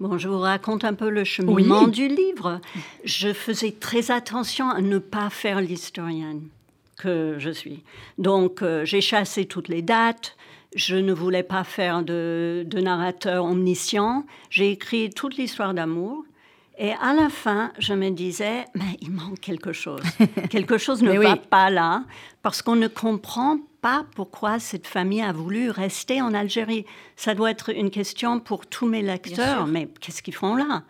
[0.00, 2.60] Bon, je vous raconte un peu le cheminement du livre.
[3.04, 6.42] Je faisais très attention à ne pas faire l'historienne
[6.96, 7.82] que je suis.
[8.16, 10.36] Donc, j'ai chassé toutes les dates.
[10.76, 14.24] Je ne voulais pas faire de, de narrateur omniscient.
[14.50, 16.24] J'ai écrit toute l'histoire d'amour.
[16.80, 20.00] Et à la fin, je me disais, mais il manque quelque chose.
[20.50, 22.04] quelque chose ne va pas là,
[22.40, 26.86] parce qu'on ne comprend pas pourquoi cette famille a voulu rester en Algérie.
[27.16, 30.84] Ça doit être une question pour tous mes lecteurs, mais qu'est-ce qu'ils font là?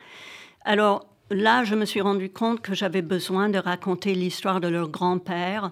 [0.67, 4.91] Alors là, je me suis rendu compte que j'avais besoin de raconter l'histoire de leur
[4.91, 5.71] grand-père,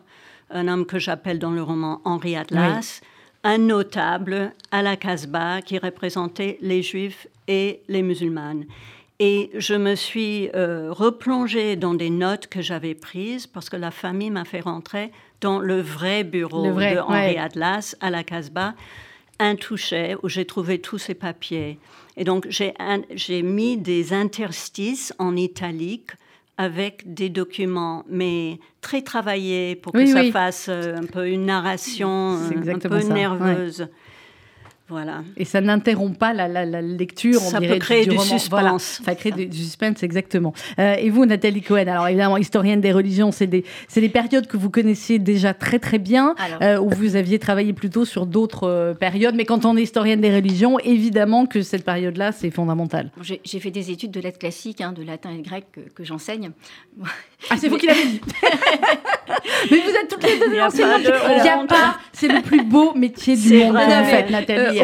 [0.50, 3.02] un homme que j'appelle dans le roman Henri Atlas.
[3.44, 8.64] un notable à la Casbah qui représentait les juifs et les musulmanes.
[9.18, 13.90] Et je me suis euh, replongée dans des notes que j'avais prises parce que la
[13.90, 18.74] famille m'a fait rentrer dans le vrai bureau de Henri Atlas à la Casbah,
[19.38, 21.78] intouché, où j'ai trouvé tous ces papiers.
[22.18, 26.10] Et donc j'ai mis des interstices en italique
[26.58, 32.38] avec des documents, mais très travaillés pour que ça fasse euh, un peu une narration
[32.38, 33.88] un peu nerveuse.
[34.88, 35.24] Voilà.
[35.36, 36.46] Et ça n'interrompt pas la,
[36.80, 39.00] lecture, on ça peut créer du, suspense.
[39.04, 40.54] ça crée du, suspense, exactement.
[40.78, 43.64] Euh, et vous, Nathalie Cohen, alors évidemment, historienne des religions, c'est des,
[43.96, 48.04] des périodes que vous connaissiez déjà très très bien, euh, où vous aviez travaillé plutôt
[48.04, 49.34] sur d'autres euh, périodes.
[49.34, 53.10] Mais quand on est historienne des religions, évidemment que cette période-là, c'est fondamental.
[53.20, 56.52] J'ai fait des études de lettres classiques, hein, de latin et de grec que, j'enseigne.
[57.50, 58.20] Ah, c'est vous qui l'avez dit
[59.70, 61.02] Mais vous êtes toutes les deux enseignantes.
[61.02, 64.80] Il n'y a pas, c'est le plus beau métier du monde, en fait, Nathalie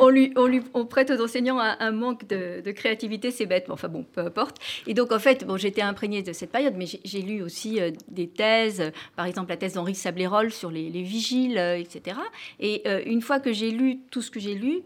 [0.00, 3.88] on, lui, on, lui, on prête aux enseignants un, manque de, créativité, c'est bête, enfin
[3.88, 4.56] bon, peu importe.
[4.86, 7.90] Et donc en fait, bon, j'étais imprégnée de cette période, mais j'ai lu aussi euh,
[8.08, 12.16] des thèses, par exemple la thèse d'Henri Sablérol sur les, vigiles, euh, etc.
[12.60, 14.80] Et euh, une fois que j'ai lu tout ce que j'ai lu,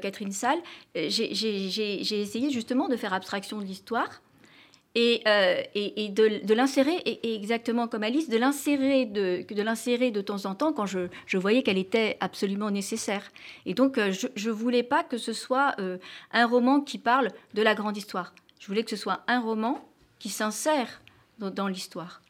[0.00, 0.56] Catherine Salle,
[0.94, 4.22] j'ai essayé justement de faire abstraction de l'histoire
[4.94, 10.54] et, euh, et, de, l'insérer, exactement comme Alice, de l'insérer de, l'insérer de temps en
[10.54, 13.30] temps quand je, voyais qu'elle était absolument nécessaire.
[13.66, 15.98] Et donc, euh, je ne voulais pas que ce soit euh,
[16.32, 18.34] un roman qui parle de la grande histoire.
[18.60, 19.84] Je voulais que ce soit un roman
[20.18, 21.02] qui s'insère
[21.38, 22.22] dans l'histoire.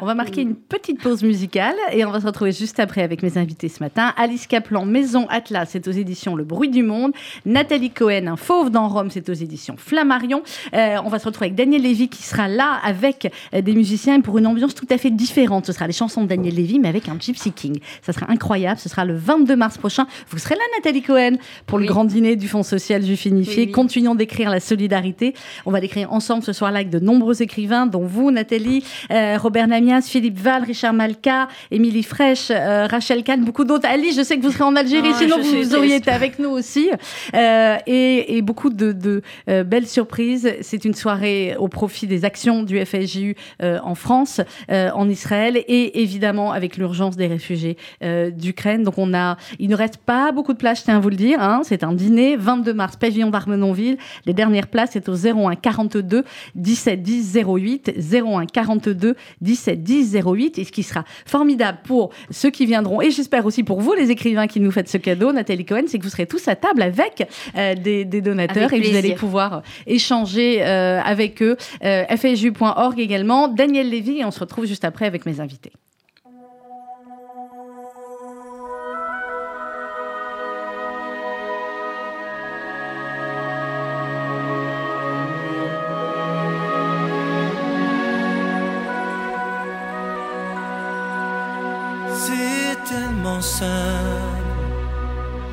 [0.00, 3.22] On va marquer une petite pause musicale et on va se retrouver juste après avec
[3.22, 4.12] mes invités ce matin.
[4.16, 7.12] Alice Kaplan, Maison Atlas, c'est aux éditions Le Bruit du Monde.
[7.46, 10.42] Nathalie Cohen, Un Fauve dans Rome, c'est aux éditions Flammarion.
[10.74, 14.20] Euh, on va se retrouver avec Daniel Lévy qui sera là avec euh, des musiciens
[14.20, 15.66] pour une ambiance tout à fait différente.
[15.66, 17.80] Ce sera les chansons de Daniel Lévy mais avec un Gypsy King.
[18.02, 18.78] Ça sera incroyable.
[18.78, 20.06] Ce sera le 22 mars prochain.
[20.28, 23.70] Vous serez là, Nathalie Cohen, pour le grand dîner du Fonds social juif unifié.
[23.70, 25.34] Continuons d'écrire la solidarité.
[25.64, 29.69] On va l'écrire ensemble ce soir-là avec de nombreux écrivains, dont vous, Nathalie, euh, Robert
[29.70, 33.88] Namias, Philippe Val, Richard Malka, Émilie Fraîche, euh, Rachel Kahn, beaucoup d'autres.
[33.88, 36.50] Ali, je sais que vous serez en Algérie, ah, sinon vous, auriez été avec nous
[36.50, 36.90] aussi.
[37.34, 40.52] Euh, et, beaucoup de, euh, belles surprises.
[40.60, 46.52] C'est une soirée au profit des actions du FSJU en France, en Israël et évidemment
[46.52, 48.82] avec l'urgence des réfugiés d'Ukraine.
[48.82, 51.16] Donc on a, il ne reste pas beaucoup de places, je tiens à vous le
[51.16, 51.40] dire.
[51.40, 51.60] Hein.
[51.64, 53.98] C'est un dîner, 22 mars, pavillon d'Armenonville.
[54.26, 56.24] Les dernières places, c'est au 01 42
[56.56, 62.50] 17 10 08, 01 42 17 10 08 et ce qui sera formidable pour ceux
[62.50, 65.64] qui viendront et j'espère aussi pour vous les écrivains qui nous faites ce cadeau, Nathalie
[65.64, 69.14] Cohen, c'est que vous serez tous à table avec euh, des, donateurs et vous allez
[69.14, 71.56] pouvoir euh, échanger euh, avec eux.
[71.82, 73.48] fju.org également.
[73.48, 75.72] Daniel Lévy et on se retrouve juste après avec mes invités.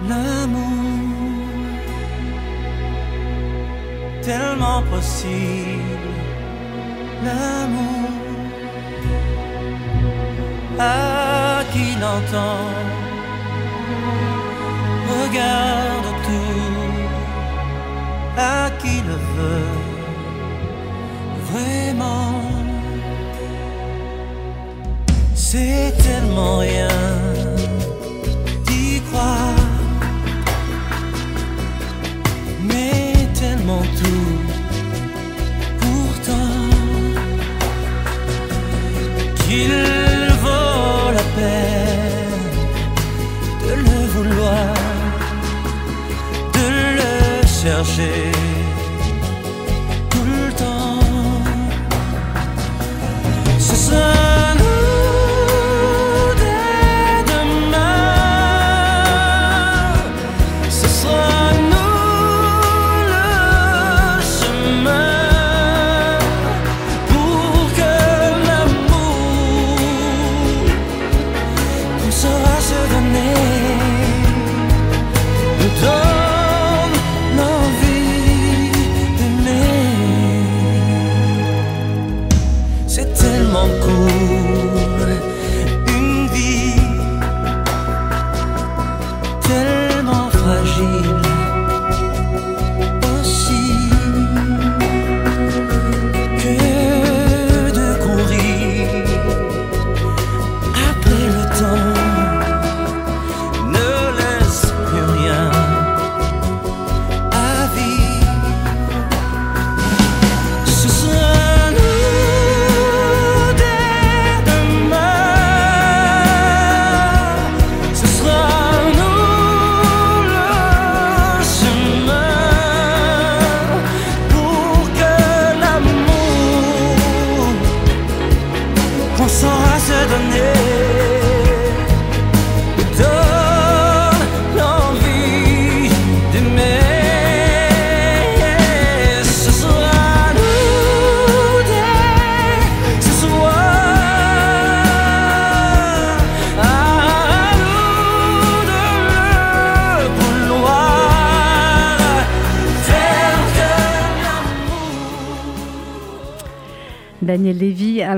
[0.10, 1.48] L'amour.
[4.22, 6.14] Tellement possible,
[7.24, 8.10] l'amour.
[10.80, 12.66] À qui l'entend?
[15.10, 17.02] Regarde tout,
[18.38, 19.78] à qui le veut?
[21.52, 22.37] Vraiment.
[25.58, 26.88] C'est tellement rien
[32.70, 34.38] mais tellement tout.
[35.82, 36.60] Pourtant,
[39.36, 39.74] qu'il
[40.44, 42.46] vaut la peine
[43.64, 44.74] de le vouloir,
[46.54, 46.68] de
[47.00, 48.37] le chercher.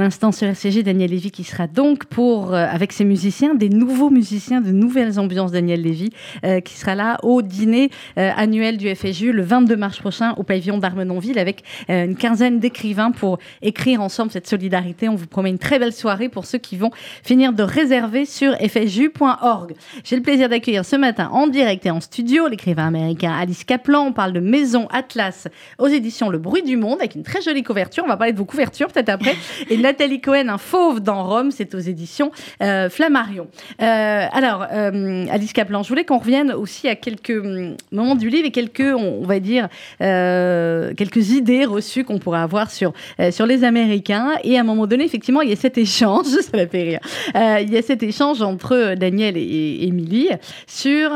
[0.10, 4.10] L'instant sur RCG, Daniel Lévy qui sera donc pour, euh, avec ses musiciens, des nouveaux
[4.10, 6.10] musiciens, de nouvelles ambiances, Daniel Lévy,
[6.44, 10.42] euh, qui sera là au dîner euh, annuel du FSU le 22 mars prochain au
[10.42, 15.08] pavillon d'Armenonville avec une quinzaine d'écrivains pour écrire ensemble cette solidarité.
[15.10, 16.90] On vous promet une très belle soirée pour ceux qui vont
[17.24, 19.74] finir de réserver sur fsu.org.
[20.04, 24.08] J'ai le plaisir d'accueillir ce matin en direct et en studio l'écrivain américain Alice Kaplan.
[24.08, 27.64] On parle de Maison Atlas aux éditions Le Bruit du Monde avec une très jolie
[27.64, 28.04] couverture.
[28.06, 29.36] On va parler de vos couvertures peut-être après.
[29.70, 32.32] Et Nathalie Cohen, Un fauve dans Rome, c'est aux éditions
[32.64, 33.48] euh, Flammarion.
[33.82, 38.30] Euh, alors, euh, Alice Kaplan, je voulais qu'on revienne aussi à quelques hum, moments du
[38.30, 39.68] livre et quelques, on, va dire,
[40.00, 42.94] quelques idées reçues qu'on pourrait avoir sur,
[43.32, 44.36] sur les Américains.
[44.46, 47.00] Et à un moment donné, effectivement, il y a cet échange, ça m'a fait rire,
[47.62, 50.30] il y a cet échange entre Daniel et Émilie
[50.66, 51.12] sur,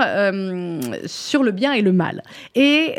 [1.06, 2.22] sur le bien et le mal.
[2.54, 2.96] Et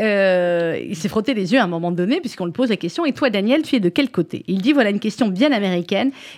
[0.89, 3.13] il s'est frotté les yeux à un moment donné, puisqu'on le pose la question, et
[3.13, 4.45] toi, Daniel, tu es de quel côté?
[4.49, 5.64] Il dit, voilà une question bien américaine.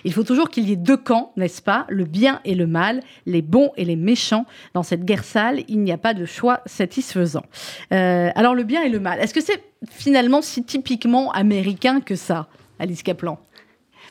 [0.03, 1.85] Il faut toujours qu'il y ait deux camps, n'est-ce pas?
[1.89, 4.45] Le bien et le mal, les bons et les méchants.
[4.73, 7.43] Dans cette guerre sale, il n'y a pas de choix satisfaisant.
[7.91, 12.15] Euh, alors le bien et le mal, est-ce que c'est finalement si typiquement américain que
[12.15, 12.47] ça,
[12.79, 13.39] Alice Kaplan?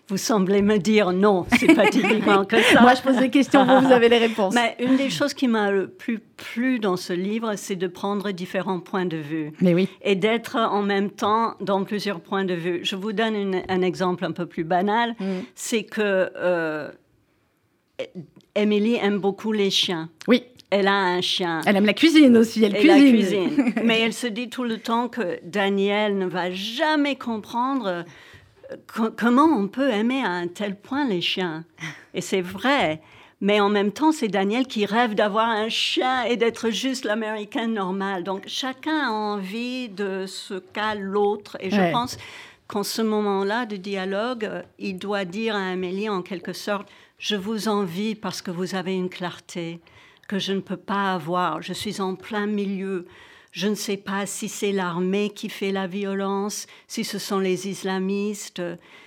[0.08, 2.80] Vous semblez me dire non, c'est pas typiquement que ça.
[2.82, 4.54] Moi, je pose des questions, vous, vous avez les réponses.
[4.54, 8.30] Mais une des choses qui m'a le plus plu dans ce livre, c'est de prendre
[8.30, 9.52] différents points de vue.
[9.60, 9.88] Mais oui.
[10.02, 12.80] Et d'être en même temps dans plusieurs points de vue.
[12.84, 15.16] Je vous donne un exemple un peu plus banal.
[15.18, 15.24] Mm.
[15.56, 16.88] C'est que euh,
[18.54, 20.08] Emily aime beaucoup les chiens.
[20.28, 20.44] Oui.
[20.70, 21.60] Elle a un chien.
[21.64, 22.88] Elle aime la cuisine aussi, elle, cuisine.
[22.88, 23.72] La cuisine.
[23.84, 28.04] Mais elle se dit tout le temps que Daniel ne va jamais comprendre
[29.16, 31.64] comment on peut aimer à un tel point les chiens?
[32.14, 33.00] Et c'est vrai.
[33.40, 37.66] Mais en même temps, c'est Daniel qui rêve d'avoir un chien et d'être juste l'américain
[37.66, 38.24] normal.
[38.24, 41.56] Donc chacun a envie de ce qu'a l'autre.
[41.60, 42.16] Et je pense
[42.66, 47.68] qu'en ce moment-là de dialogue, il doit dire à Amélie en quelque sorte, je vous
[47.68, 49.80] envie parce que vous avez une clarté
[50.28, 51.62] que je ne peux pas avoir.
[51.62, 53.06] Je suis en plein milieu.
[53.56, 57.68] Je ne sais pas si c'est l'armée qui fait la violence, si ce sont les
[57.68, 58.60] islamistes,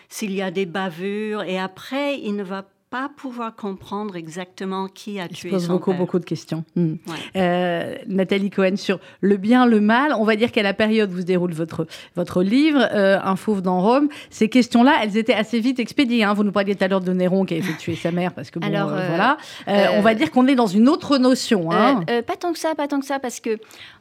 [0.10, 1.44] s'il y a des bavures.
[1.44, 5.68] Et après, il ne va pas pouvoir comprendre exactement qui a Il tué se pose
[5.68, 6.64] beaucoup, beaucoup de questions.
[6.76, 6.96] Hmm.
[7.36, 11.18] Euh, Nathalie Cohen, sur le bien, le mal, on va dire qu'à la période où
[11.18, 11.86] se déroule votre,
[12.16, 16.24] votre livre, euh, Un fauve dans Rome, ces questions-là, elles étaient assez vite expédiées.
[16.24, 16.34] Hein.
[16.34, 18.50] Vous nous parliez tout à l'heure de Néron qui avait fait tuer sa mère, parce
[18.50, 19.38] que bon, Alors, euh, voilà.
[19.94, 21.72] on va dire qu'on est dans une autre notion.
[21.72, 22.04] Hein.
[22.26, 23.60] pas tant que ça, pas tant que ça, parce que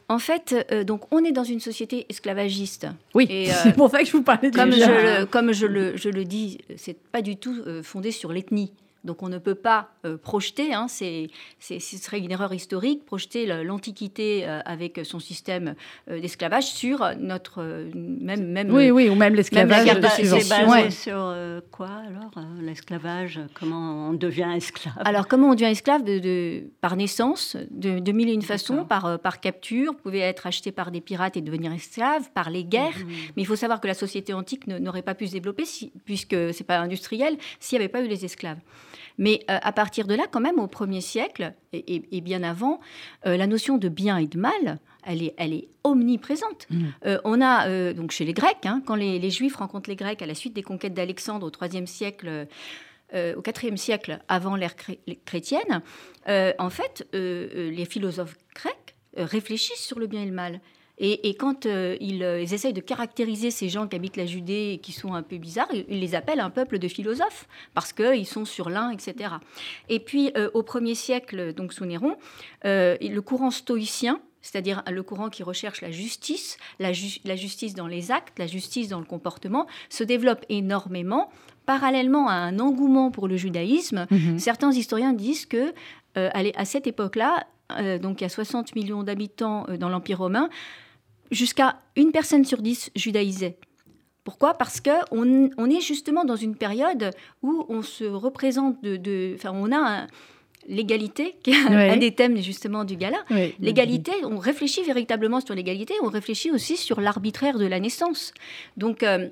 [0.09, 2.87] en fait, donc on est dans une société esclavagiste.
[3.13, 3.27] Oui,
[3.63, 6.09] c'est pour ça que je vous parlais de comme je le, Comme je le, je
[6.09, 8.73] le dis, c'est pas du tout fondé sur l'ethnie.
[9.03, 13.45] Donc on ne peut pas euh, projeter, hein, c'est, ce serait une erreur historique, projeter
[13.63, 15.75] l'Antiquité euh, avec son système
[16.09, 17.63] euh, d'esclavage sur notre
[17.95, 21.33] même même oui oui ou même l'esclavage c'est basé sur
[21.71, 24.95] quoi alors l'esclavage comment on devient esclave?
[24.99, 29.19] Alors comment on devient esclave de, par naissance de, de, mille et une façons par
[29.19, 32.97] par capture vous pouvez être acheté par des pirates et devenir esclave par les guerres.
[32.99, 33.11] Mmh.
[33.35, 36.35] mais il faut savoir que la société antique n'aurait pas pu se développer si, puisque
[36.53, 38.59] c'est pas industriel s'il n'y avait pas eu les esclaves
[39.19, 42.79] mais euh, à partir de là, quand même, au premier siècle, et, bien avant,
[43.27, 46.67] euh, la notion de bien et de mal, elle est, elle est omniprésente.
[46.69, 46.85] Mmh.
[47.05, 50.25] Euh, on a, donc chez les Grecs, hein, quand les, Juifs rencontrent les Grecs à
[50.25, 52.47] la suite des conquêtes d'Alexandre au IIIe siècle,
[53.13, 54.75] au IVe siècle avant l'ère
[55.25, 55.81] chrétienne,
[56.25, 60.61] en fait, les philosophes grecs réfléchissent sur le bien et le mal.
[61.01, 64.77] Et, quand euh, euh, ils, essayent de caractériser ces gens qui habitent la Judée et
[64.79, 68.43] qui sont un peu bizarres, ils, les appellent un peuple de philosophes, parce qu'ils sont
[68.43, 69.35] sur l'un, etc.
[69.87, 72.17] Et puis, euh, au premier siècle, donc sous Néron,
[72.63, 78.37] le courant stoïcien, c'est-à-dire le courant qui recherche la justice, la, justice dans les actes,
[78.37, 81.29] la justice dans le comportement, se développe énormément.
[81.65, 84.39] Parallèlement à un engouement pour le judaïsme, mhm.
[84.39, 85.73] certains historiens disent que
[86.15, 87.45] à cette époque-là,
[88.01, 90.49] donc il y a 60 millions d'habitants dans l'Empire romain,
[91.31, 93.57] jusqu'à une personne sur dix judaïsait.
[94.23, 94.53] Pourquoi?
[94.53, 97.11] Parce qu'on on est justement dans une période
[97.41, 99.33] où on se représente de...
[99.35, 100.07] Enfin, on a
[100.67, 103.23] l'égalité, qui est un des thèmes justement du gala.
[103.59, 108.33] L'égalité, on réfléchit véritablement sur l'égalité, on réfléchit aussi sur l'arbitraire de la naissance.
[108.77, 109.29] Donc, euh,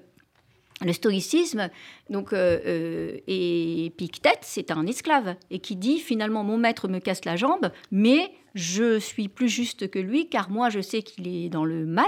[0.85, 1.69] le stoïcisme,
[2.09, 6.99] donc, euh, euh, et Pictette, c'est un esclave, et qui dit finalement mon maître me
[6.99, 11.27] casse la jambe, mais je suis plus juste que lui, car moi je sais qu'il
[11.27, 12.05] est dans le mal,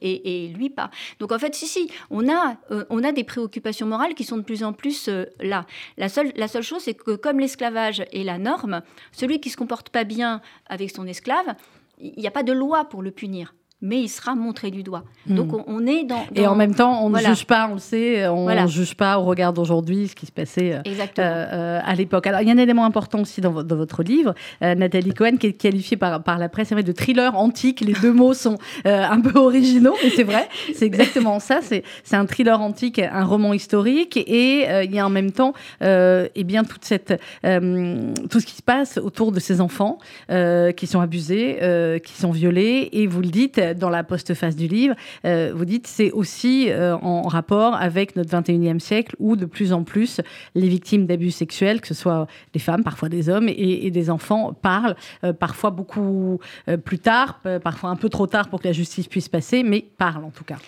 [0.00, 0.90] et, lui pas.
[1.18, 4.38] Donc en fait, si, si, on a, euh, on a des préoccupations morales qui sont
[4.38, 5.10] de plus en plus
[5.40, 5.66] là.
[5.98, 9.56] La seule, la seule chose, c'est que comme l'esclavage est la norme, celui qui se
[9.56, 11.54] comporte pas bien avec son esclave,
[11.98, 13.54] il n'y a pas de loi pour le punir.
[13.82, 15.02] Mais il sera montré du doigt.
[15.26, 15.34] Hmm.
[15.34, 18.28] Donc on, est dans, Et en même temps, on ne juge pas, on le sait,
[18.28, 22.28] on ne juge pas au regard d'aujourd'hui ce qui se passait euh, euh, à l'époque.
[22.28, 25.48] Alors il y a un élément important aussi dans, votre livre, euh, Nathalie Cohen, qui
[25.48, 27.80] est qualifiée par, par la presse de thriller antique.
[27.80, 31.60] Les deux mots sont un peu originaux, mais c'est vrai, c'est exactement ça.
[31.62, 36.44] C'est un thriller antique, un roman historique, et il y a en même temps eh
[36.44, 42.00] bien, toute cette, tout ce qui se passe autour de ces enfants qui sont abusés,
[42.04, 44.94] qui sont violés, et vous le dites, dans la postface du livre,
[45.24, 49.72] euh, vous dites c'est aussi euh, en rapport avec notre 21e siècle où de plus
[49.72, 50.20] en plus
[50.54, 54.52] les victimes d'abus sexuels, que ce soit des femmes, parfois des hommes et, des enfants,
[54.52, 56.40] parlent, euh, parfois beaucoup
[56.84, 60.24] plus tard, parfois un peu trop tard pour que la justice puisse passer, mais parlent
[60.24, 60.58] en tout cas.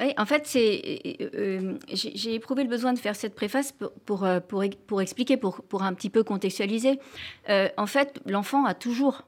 [0.00, 5.02] Oui, en fait, j'ai éprouvé le besoin de faire cette préface pour, pour, pour, pour
[5.02, 7.00] expliquer, pour, pour, un petit peu contextualiser.
[7.76, 9.24] en fait, l'enfant a toujours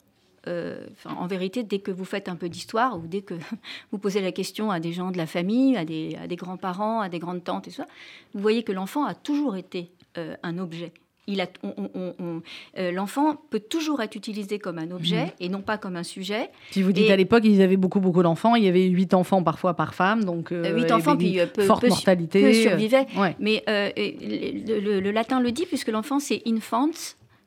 [0.46, 3.34] euh, en vérité, dès que vous faites un peu d'histoire ou dès que
[3.92, 7.00] vous posez la question à des gens de la famille, à des, à des grands-parents,
[7.00, 7.86] à des grandes tantes et ça,
[8.34, 10.92] vous voyez que l'enfant a toujours été euh, un objet.
[11.28, 15.30] Euh, l'enfant peut toujours être utilisé comme un objet mhm.
[15.38, 16.50] et non pas comme un sujet.
[16.72, 19.42] Si vous dites à l'époque, ils avaient beaucoup beaucoup d'enfants, il y avait huit enfants
[19.44, 22.42] parfois par femme, donc huit enfants, puis peu, forte mortalité.
[22.42, 23.06] Peu survivaient.
[23.38, 26.90] Mais le, le, latin le dit puisque l'enfant c'est infant,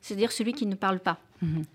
[0.04, 1.18] c'est-à-dire celui qui ne parle pas.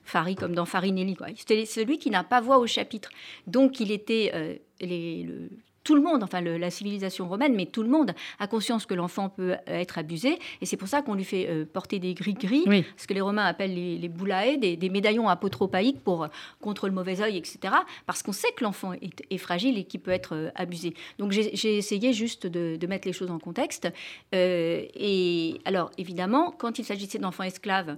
[0.04, 1.18] Fari comme dans Farinelli.
[1.36, 3.10] C'était celui qui n'a pas voix au chapitre.
[3.48, 5.50] Donc il était euh, le,
[5.84, 9.30] tout le monde, enfin la civilisation romaine, mais tout le monde a conscience que l'enfant
[9.30, 10.38] peut être abusé.
[10.62, 12.66] Et c'est pour ça qu'on lui fait euh, porter des gris-gris,
[12.98, 16.28] ce que les Romains appellent les, les boulae, des, médaillons apotropaïques pour,
[16.62, 17.74] contre le mauvais œil, etc.
[18.06, 20.94] Parce qu'on sait que l'enfant est, fragile et qu'il peut être euh, abusé.
[21.18, 23.88] Donc j'ai essayé juste de, mettre les choses en contexte.
[24.34, 27.98] et alors évidemment, quand il s'agissait d'enfants esclaves,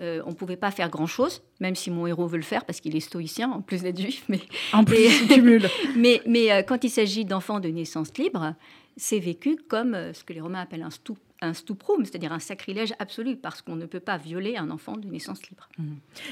[0.00, 2.80] euh, on ne pouvait pas faire grand-chose, même si mon héros veut le faire parce
[2.80, 4.24] qu'il est stoïcien, en plus d'être juif.
[4.28, 4.40] Mais,
[4.72, 5.68] en plus, cumule.
[5.96, 8.54] mais, mais euh, quand il s'agit d'enfants de naissance libre,
[8.96, 12.40] c'est vécu comme euh, ce que les Romains appellent un stup un stuprum, c'est-à-dire un
[12.40, 15.68] sacrilège absolu, parce qu'on ne peut pas violer un enfant de naissance libre.
[15.78, 15.84] Mmh.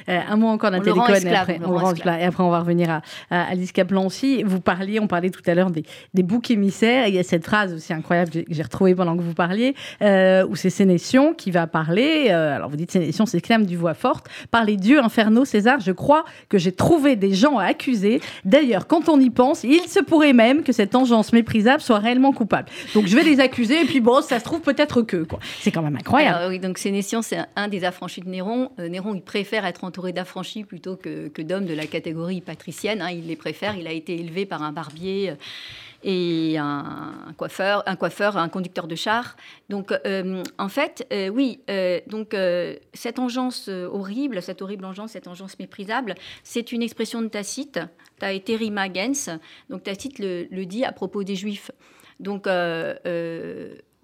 [0.09, 2.90] Euh, un mot encore Nathalie Cohen, et après, on, on et après on va revenir
[2.90, 4.42] à, Alice Kaplan aussi.
[4.42, 5.84] Vous parliez, on parlait tout à l'heure des,
[6.14, 9.22] des, boucs émissaires, il y a cette phrase aussi incroyable que j'ai retrouvée pendant que
[9.22, 13.64] vous parliez, euh, où c'est Sénétion qui va parler, euh, alors vous dites Sénétion s'exclame
[13.64, 17.59] du voix forte, par les dieux infernaux, César, je crois que j'ai trouvé des gens
[17.59, 18.20] à accuser.
[18.44, 22.32] D'ailleurs, quand on y pense, il se pourrait même que cette engeance méprisable soit réellement
[22.32, 22.68] coupable.
[22.94, 25.26] Donc je vais les accuser, et puis bon, ça se trouve peut-être que.
[25.61, 26.59] C'est quand même incroyable.
[26.61, 28.70] donc Sénétion, c'est un, des affranchis de Néron.
[28.78, 33.03] Euh, Néron, il préfère être entouré d'affranchis plutôt que, que d'hommes de la catégorie patricienne.
[33.03, 33.11] Hein.
[33.11, 33.76] il les préfère.
[33.76, 35.30] Il a été élevé par un barbier.
[35.30, 35.34] Euh,
[36.05, 39.34] et un, coiffeur, un coiffeur, un conducteur de char.
[39.70, 41.59] Donc, euh, en fait, oui,
[42.07, 42.36] donc
[42.94, 47.80] cette engeance horrible, cette horrible engeance, cette engeance méprisable, c'est une expression de Tacite,
[48.20, 49.40] Taeteri Magens.
[49.68, 51.72] Donc, Tacite le, le, dit à propos des Juifs.
[52.20, 52.47] Donc,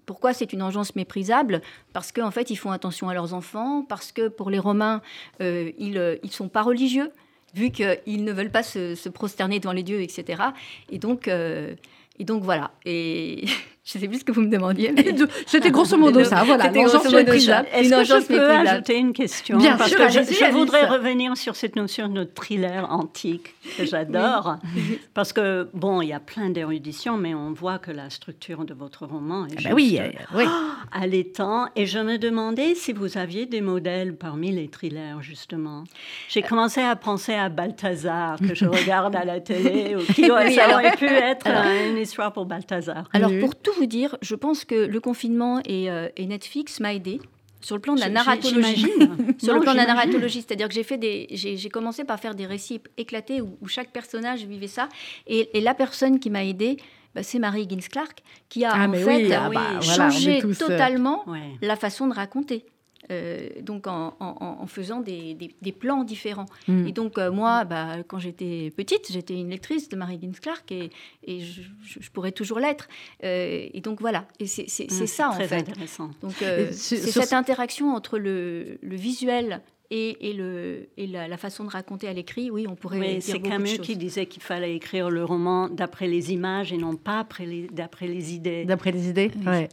[0.05, 1.61] pourquoi c'est une engeance méprisable?
[1.93, 5.01] Parce qu'en fait, ils font attention à leurs enfants, parce que pour les Romains,
[5.41, 7.11] euh, ils ne euh, sont pas religieux,
[7.53, 10.43] vu qu'ils ne veulent pas se, prosterner devant les dieux, etc.
[10.89, 11.75] Et donc, euh,
[12.19, 12.71] et donc voilà.
[12.85, 13.45] Et
[13.85, 14.95] je ne sais plus ce que vous me demandiez.
[15.45, 16.67] C'était grosso modo ça, voilà.
[16.67, 21.57] Est-ce que je peux ajouter une question Bien Parce sûr, que je, voudrais revenir sur
[21.57, 24.55] cette notion de thriller antique que j'adore.
[25.13, 28.73] Parce que, bon, il y a plein d'éruditions, mais on voit que la structure de
[28.73, 29.99] votre roman est ah bah oui,
[30.33, 30.45] oui.
[30.93, 31.67] allaitant.
[31.75, 35.83] Et je me demandais si vous aviez des modèles parmi les thrillers, justement.
[36.29, 40.73] J'ai commencé à penser à Balthazar, que je regarde à la télé, ou qui ça
[40.73, 41.47] aurait pu être
[41.89, 43.09] une histoire pour Balthazar.
[43.11, 47.19] Alors, pour tout vous dire, je pense que le confinement et, euh, Netflix m'a aidé
[47.61, 48.91] sur le plan de la narratologie.
[49.37, 52.35] sur le plan de la narratologie, c'est-à-dire que j'ai fait des, j'ai commencé par faire
[52.35, 54.89] des récits éclatés où, chaque personnage vivait ça,
[55.27, 56.77] et, la personne qui m'a aidé,
[57.15, 61.25] bah, c'est Marie Gins Clark, qui a ah, en fait ah, bah, changé euh, totalement
[61.61, 62.65] la façon de raconter.
[63.11, 66.45] Euh, donc en, faisant des, plans différents.
[66.67, 66.87] Hmm.
[66.87, 70.71] Et donc euh, moi, bah, quand j'étais petite, j'étais une lectrice de Marie Gins Clark
[70.71, 70.89] et,
[71.27, 72.87] je, pourrais toujours l'être.
[73.23, 75.53] Euh, et donc voilà, et c'est hmm, ça en fait.
[75.53, 76.11] Intéressant.
[76.21, 76.33] Donc
[76.71, 79.61] c'est cette interaction entre le, le visuel
[79.91, 82.99] et, le, et la, façon de raconter à l'écrit, oui, on pourrait.
[82.99, 86.95] Oui, c'est Camus qui disait qu'il fallait écrire le roman d'après les images et non
[86.95, 87.27] pas
[87.71, 88.65] d'après les, idées.
[88.65, 89.67] D'après les idées, oui.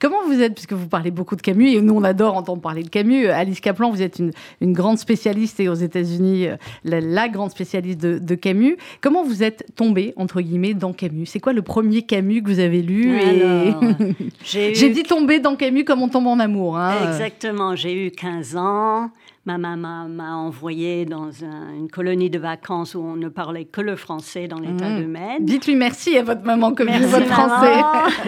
[0.00, 2.84] Comment vous êtes, puisque vous parlez beaucoup de Camus, et nous on adore entendre parler
[2.84, 7.28] de Camus, Alice Kaplan, vous êtes une, une grande spécialiste et aux États-Unis, euh, la,
[7.28, 8.76] grande spécialiste de, Camus.
[9.00, 11.26] Comment vous êtes tombée, entre guillemets, dans Camus?
[11.26, 13.18] C'est quoi le premier Camus que vous avez lu
[14.44, 16.78] J'ai dit tomber dans Camus comme on tombe en amour.
[16.78, 17.08] Hein.
[17.08, 19.10] Exactement, j'ai eu 15 ans.
[19.46, 23.94] Ma maman m'a envoyé dans une colonie de vacances où on ne parlait que le
[23.94, 25.00] français dans l'état mmh.
[25.00, 25.44] de Maine.
[25.44, 27.82] Dites-lui merci à votre maman comme merci votre français.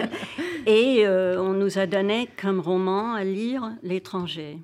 [0.67, 4.59] Et euh, on nous a donné comme roman à lire L'étranger.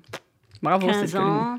[0.62, 1.58] Bravo, 15 ans.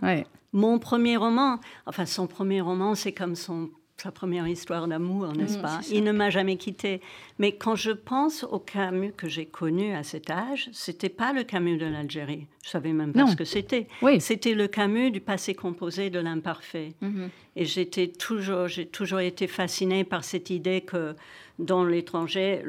[0.53, 5.57] Mon premier roman, enfin son premier roman, c'est comme son sa première histoire d'amour, n'est-ce
[5.57, 5.79] mmh, pas?
[5.89, 7.01] Il ne m'a jamais quitté.
[7.39, 11.43] Mais quand je pense au Camus que j'ai connu à cet âge, c'était pas le
[11.43, 12.47] Camus de l'Algérie.
[12.63, 13.87] Je savais même pas ce que c'était.
[14.01, 14.19] Oui.
[14.19, 16.93] C'était le Camus du passé composé de l'imparfait.
[17.01, 17.25] Mmh.
[17.55, 21.15] Et j'étais toujours, j'ai toujours été fascinée par cette idée que
[21.57, 22.63] dans l'étranger,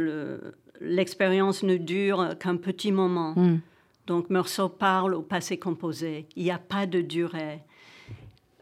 [0.81, 3.35] l'expérience ne dure qu'un petit moment.
[3.37, 3.61] Mmh.
[4.07, 6.27] Donc Meursault parle au passé composé.
[6.37, 7.63] Il n'y a pas de durée.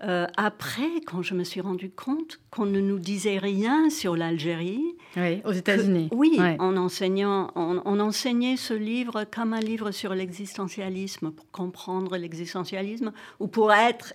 [0.04, 4.82] Euh, après, quand je me suis rendu compte qu'on ne nous disait rien sur l'Algérie.
[5.16, 6.08] Oui, aux États-Unis.
[6.12, 13.12] Oui, en enseignant, on, enseignait ce livre comme un livre sur l'existentialisme, pour comprendre l'existentialisme
[13.40, 14.12] ou pour être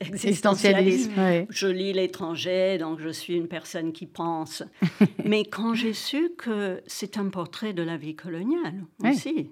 [0.00, 1.10] existentialiste.
[1.48, 4.62] Je lis l'étranger, donc je suis une personne qui pense.
[5.24, 9.50] Mais quand j'ai su que c'est un portrait de la vie coloniale aussi.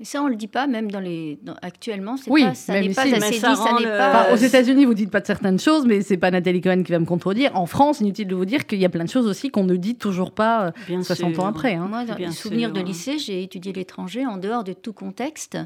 [0.00, 1.38] Mais ça, on le dit pas, même dans les.
[1.60, 3.38] actuellement, c'est oui, pas, ça n'est pas assez dit.
[3.38, 4.32] Ça pas...
[4.32, 6.98] aux États-Unis, vous dites pas de certaines choses, mais c'est pas Nathalie Cohen qui va
[6.98, 7.54] me contredire.
[7.54, 9.76] En France, inutile de vous dire qu'il y a plein de choses aussi qu'on ne
[9.76, 11.74] dit toujours pas euh, Bien 60 ans après.
[11.74, 11.86] Hein.
[11.86, 15.58] Moi, dans les souvenirs de lycée, j'ai étudié l'étranger en dehors de tout contexte.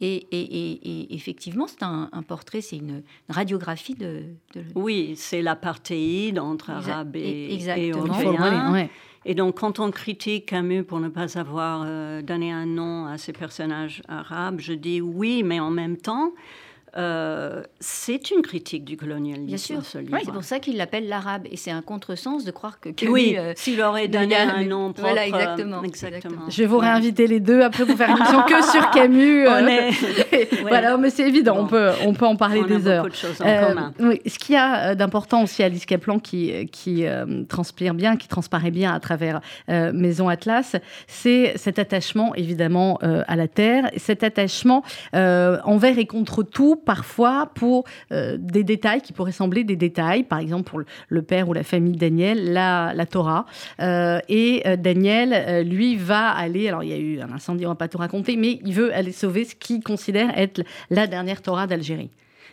[0.00, 4.22] Et, et, et, effectivement, c'est un, portrait, c'est une, radiographie de.
[4.54, 4.62] de...
[4.74, 8.76] Oui, c'est l'apartheid entre Arabes et, Exactement.
[8.76, 8.90] et
[9.30, 13.18] et donc, quand on critique Camus pour ne pas avoir euh, donné un nom à
[13.18, 16.32] ces personnages arabes, je dis oui, mais en même temps,
[16.96, 19.46] euh, c'est une critique du colonialisme.
[19.46, 21.46] Bien sûr, c'est pour ça qu'il l'appelle l'arabe.
[21.50, 25.08] Et c'est un contresens de croire que Oui, euh, s'il aurait donné un nom propre.
[25.08, 25.82] Voilà, exactement,
[26.48, 29.46] Je vais vous réinviter les deux après pour faire une émission que sur Camus.
[29.46, 29.90] Euh.
[30.62, 33.04] Voilà, mais c'est évident, on, peut, on peut en parler des a heures.
[33.04, 33.92] Beaucoup de choses en commun.
[34.00, 37.04] Oui, ce qu'il y a d'important aussi, Alice Kaplan, qui, qui
[37.48, 40.76] transpire bien, qui transparaît bien à travers Maison Atlas,
[41.06, 44.82] c'est cet attachement, évidemment, à la terre, cet attachement
[45.12, 50.38] envers et contre tout parfois pour euh, des détails qui pourraient sembler des détails, par
[50.38, 53.46] exemple pour le, père ou la famille de Daniel, la, Torah.
[53.80, 57.70] Euh, et euh, Daniel, lui, va aller, alors il y a eu un incendie, on
[57.70, 61.42] va pas tout raconter, mais il veut aller sauver ce qu'il considère être la dernière
[61.42, 62.10] Torah d'Algérie.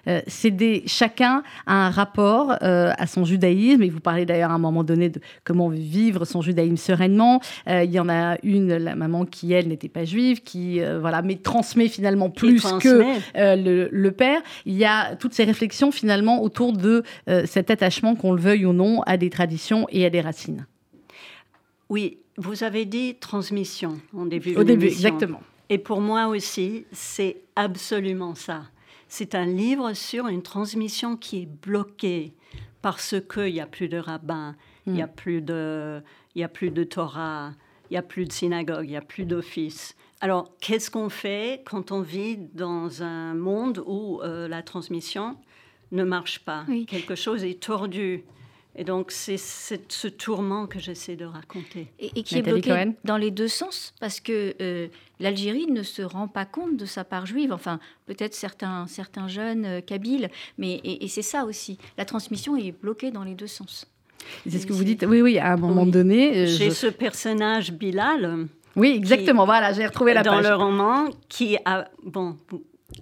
[0.08, 3.84] Euh, c'est des, chacun a un rapport euh, à son judaïsme.
[3.84, 7.42] Et vous parlez d'ailleurs à un moment donné de comment vivre son judaïsme sereinement.
[7.68, 11.22] Euh, il y en a une, la maman qui, elle, n'était pas juive, qui, voilà,
[11.22, 13.04] mais transmet finalement plus que
[13.36, 14.42] le, père.
[14.66, 17.04] Il y a toutes ces réflexions finalement autour de
[17.46, 20.66] cet attachement, qu'on le veuille ou non, à des traditions et à des racines.
[21.90, 25.42] Oui, vous avez dit transmission en début Au début, exactement.
[25.70, 28.64] Et pour moi aussi, c'est absolument ça.
[29.08, 32.34] C'est un livre sur une transmission qui est bloquée
[32.82, 35.16] parce qu'il n'y a plus de rabbins, il n'y a, hmm.
[35.16, 36.02] plus de,
[36.36, 37.54] y a plus de Torah,
[37.90, 39.96] il n'y a plus de synagogue, il n'y a plus d'office.
[40.22, 45.38] Alors, qu'est-ce qu'on fait quand on vit dans un monde où euh, la transmission
[45.92, 46.66] ne marche pas?
[46.88, 48.24] Quelque chose est tordu.
[48.78, 51.88] Et donc, c'est ce tourment que j'essaie de raconter.
[52.00, 54.88] Et, qui est bloqué dans les deux sens, parce que euh,
[55.20, 59.66] l'Algérie ne se rend pas compte de sa part juive, enfin, peut-être certains, certains jeunes
[59.66, 61.78] euh, kabyles, mais et, c'est ça aussi.
[61.98, 63.88] La transmission est bloquée dans les deux sens.
[64.48, 66.36] C'est ce que vous dites, oui, oui, à un moment donné.
[66.36, 68.48] Euh, J'ai ce personnage Bilal.
[68.76, 70.44] Oui, exactement, voilà, j'ai retrouvé la page.
[70.44, 71.88] Dans le roman, qui a.
[72.04, 72.36] Bon,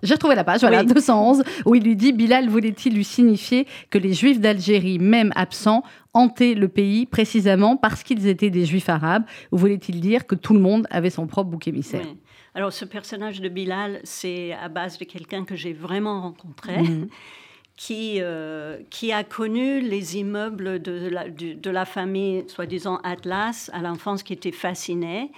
[0.01, 3.97] j'ai retrouvé la page, voilà, 211, où il lui dit Bilal voulait-il lui signifier que
[3.97, 5.83] les Juifs d'Algérie, même absents,
[6.13, 9.23] hantaient le pays précisément parce qu'ils étaient des Juifs arabes?
[9.51, 12.05] Ou voulait-il dire que tout le monde avait son propre bouc émissaire?
[12.55, 16.81] Alors, ce personnage de Bilal, c'est à base de quelqu'un que j'ai vraiment rencontré.
[16.81, 17.07] Mhm.
[17.75, 23.81] Qui, euh, qui a connu les immeubles de la, de la famille, soi-disant Atlas, à
[23.81, 25.31] l'enfance, qui était fasciné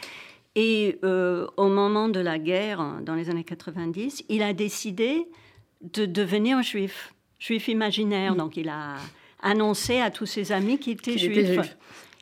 [0.55, 5.27] et euh, au moment de la guerre, dans les années 90, il a décidé
[5.81, 8.33] de devenir juif, juif imaginaire.
[8.33, 8.37] Mm.
[8.37, 8.95] Donc il a
[9.41, 11.77] annoncé à tous ses amis qu'il était, juif.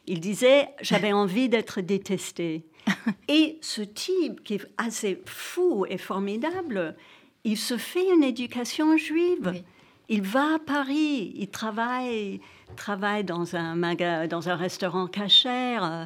[0.08, 2.66] Il disait, j'avais envie d'être détesté.
[3.28, 6.96] et ce type, qui est assez fou et formidable,
[7.44, 9.64] il se fait une éducation juive.
[10.10, 12.42] Il va à Paris, il travaille,
[12.76, 16.06] travaille dans un, dans un restaurant cachère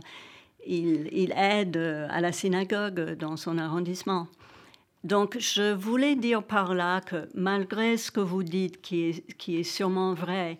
[0.67, 1.77] il, aide
[2.09, 4.27] à la synagogue dans son arrondissement.
[5.03, 9.57] Donc, je voulais dire par là que malgré ce que vous dites, qui est, qui
[9.57, 10.57] est sûrement vrai,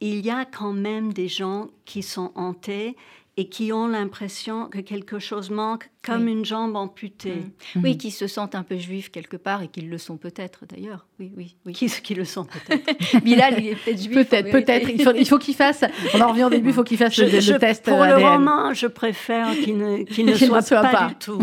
[0.00, 2.96] il y a quand même des gens qui sont hantés
[3.36, 7.44] et qui ont l'impression que quelque chose manque, comme une jambe amputée.
[7.74, 7.80] Mm.
[7.82, 11.06] Oui, qui se sentent un peu juifs quelque part et qui le sont peut-être d'ailleurs.
[11.18, 11.72] Oui, oui, oui.
[11.72, 13.22] Qui, qui le sont peut-être.
[13.24, 14.14] Bilal, il est peut-être juif.
[14.14, 14.88] Peut-être, peut-être.
[15.16, 15.84] Il faut, qu'il fasse.
[16.14, 16.70] On en revient au début.
[16.70, 17.84] Il faut qu'il fasse le, test.
[17.84, 19.98] Pour le roman, je préfère qu'il ne,
[20.30, 21.38] ne, soit, pas, du tout.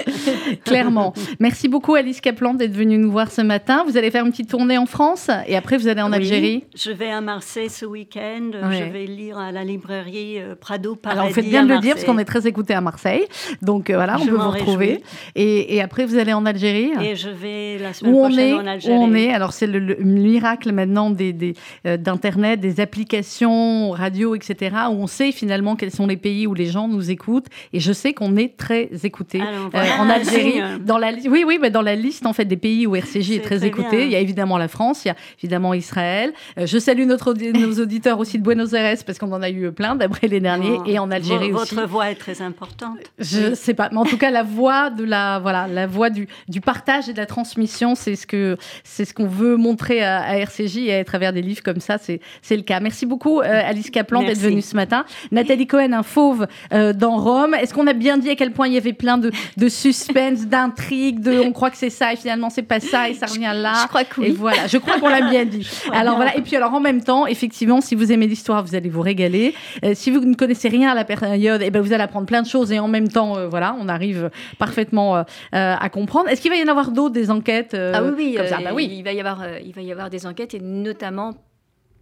[0.64, 1.12] Clairement.
[1.38, 3.84] Merci beaucoup, Alice Kaplan, d'être venue nous voir ce matin.
[3.86, 6.64] Vous allez faire une petite tournée en France et après vous allez en Algérie.
[6.74, 8.50] Je vais à Marseille ce week-end.
[8.52, 11.19] Je vais lire à la librairie euh, Prado Paradis.
[11.20, 13.24] Alors, vous faites bien de le dire parce qu'on est très écouté à Marseille.
[13.62, 15.02] Donc euh, voilà, on peut vous retrouver.
[15.34, 16.92] Et, après, vous allez en Algérie.
[17.00, 18.94] Et je vais la semaine où prochaine on est, en Algérie.
[18.94, 19.32] Où on est.
[19.32, 21.54] Alors, c'est le, miracle maintenant d'Internet, des,
[21.86, 26.54] euh, d'Internet, des applications, radio, etc., où on sait finalement quels sont les pays où
[26.54, 27.46] les gens nous écoutent.
[27.72, 30.60] Et je sais qu'on est très écouté en Algérie.
[30.80, 33.40] Dans la, oui, oui, mais dans la liste en fait des pays où RCJ est,
[33.40, 36.32] très, écouté, il y a évidemment la France, il y a évidemment Israël.
[36.56, 39.94] je salue notre, nos auditeurs aussi de Buenos Aires parce qu'on en a eu plein
[39.94, 41.74] d'après les derniers et en Algérie aussi.
[41.74, 42.98] Votre voix est très importante.
[43.18, 46.28] Je sais pas, mais en tout cas la voix de la voilà la voix du,
[46.48, 50.38] du partage et de la transmission, c'est ce que c'est ce qu'on veut montrer à,
[50.38, 52.80] RCJ et à travers des livres comme ça, c'est c'est le cas.
[52.80, 55.04] Merci beaucoup euh, Alice Kaplan d'être venue ce matin.
[55.30, 57.54] Nathalie Cohen, un fauve euh, dans Rome.
[57.54, 60.46] Est-ce qu'on a bien dit à quel point il y avait plein de, de suspense,
[60.46, 63.52] d'intrigue, de on croit que c'est ça et finalement c'est pas ça et ça revient
[63.54, 63.82] là.
[63.82, 64.28] Je crois que oui.
[64.28, 65.68] Et voilà, je crois qu'on l'a bien dit.
[65.92, 68.88] alors voilà, et puis alors en même temps, effectivement, si vous aimez l'histoire, vous allez
[68.88, 69.54] vous régaler.
[69.84, 72.26] Euh, si vous ne connaissez rien à la période, et eh ben vous allez apprendre
[72.26, 76.28] plein de choses et en même temps, euh, voilà, on arrive parfaitement euh, à comprendre.
[76.28, 78.88] Est-ce qu'il va y en avoir d'autres des enquêtes Ah oui, oui, bah oui.
[78.92, 81.34] Il va y avoir, il va y avoir des enquêtes et notamment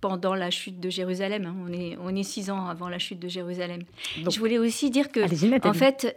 [0.01, 1.46] pendant la chute de Jérusalem.
[1.46, 1.55] Hein.
[1.66, 3.82] On, est, on est six ans avant la chute de Jérusalem.
[4.16, 5.20] je voulais aussi dire que,
[5.66, 6.16] en fait,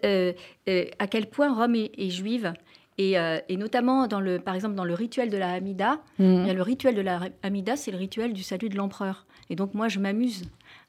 [1.00, 2.54] à quel point Rome est, juive.
[2.98, 3.16] Et,
[3.50, 6.52] et, notamment, dans le, par exemple, dans le rituel de la Hamida, mmh.
[6.52, 9.26] le rituel de la Hamida, c'est le rituel du salut de l'empereur.
[9.50, 10.46] Et donc, moi, je m'amuse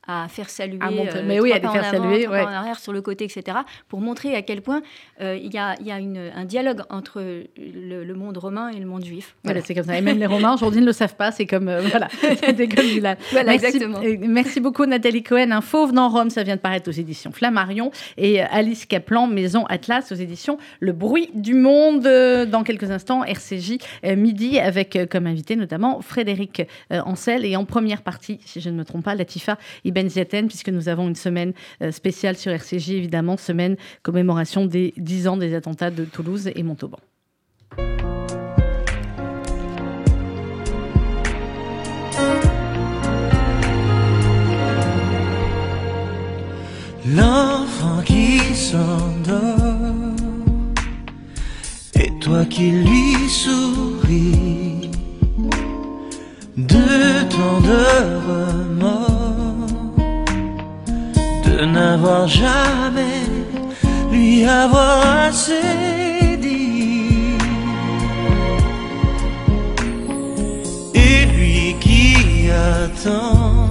[0.07, 3.59] à faire saluer, euh, mais oui, à faire saluer, en arrière, sur le côté, etc.,
[3.89, 4.83] pour montrer à quel point
[5.21, 7.23] euh, il y a, y a une, un dialogue entre
[7.57, 9.37] le, monde romain et le monde juif.
[9.45, 9.97] Voilà, c'est comme ça.
[9.97, 11.31] Et même les Romains aujourd'hui ne le savent pas.
[11.31, 14.01] C'est comme euh, voilà, c'était comme Voilà, merci, exactement.
[14.27, 15.51] Merci beaucoup Nathalie Cohen.
[15.53, 19.67] Un fauve dans Rome, ça vient de paraître aux éditions Flammarion et Alice Kaplan, Maison
[19.67, 22.03] Atlas aux éditions Le Bruit du Monde.
[22.03, 23.79] Dans quelques instants, RCJ
[24.17, 28.85] midi avec comme invité notamment Frédéric Ancel et en première partie, si je ne me
[28.85, 29.59] trompe pas, Latifa
[30.09, 35.29] Ziaten, puisque nous avons une semaine euh, spéciale sur RCJ, évidemment, semaine commémoration des 10
[35.29, 36.99] ans des attentats de Toulouse et Montauban.
[47.05, 49.43] L'enfant qui s'endort
[51.95, 54.91] et toi qui lui souris
[56.57, 59.12] de tant de
[61.67, 63.23] n'avoir jamais
[64.11, 67.37] lui avoir assez dit.
[70.95, 73.69] Et lui qui attend,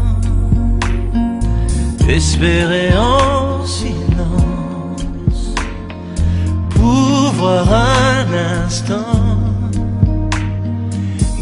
[2.08, 5.54] espérer en silence,
[6.70, 8.26] pour voir un
[8.66, 9.20] instant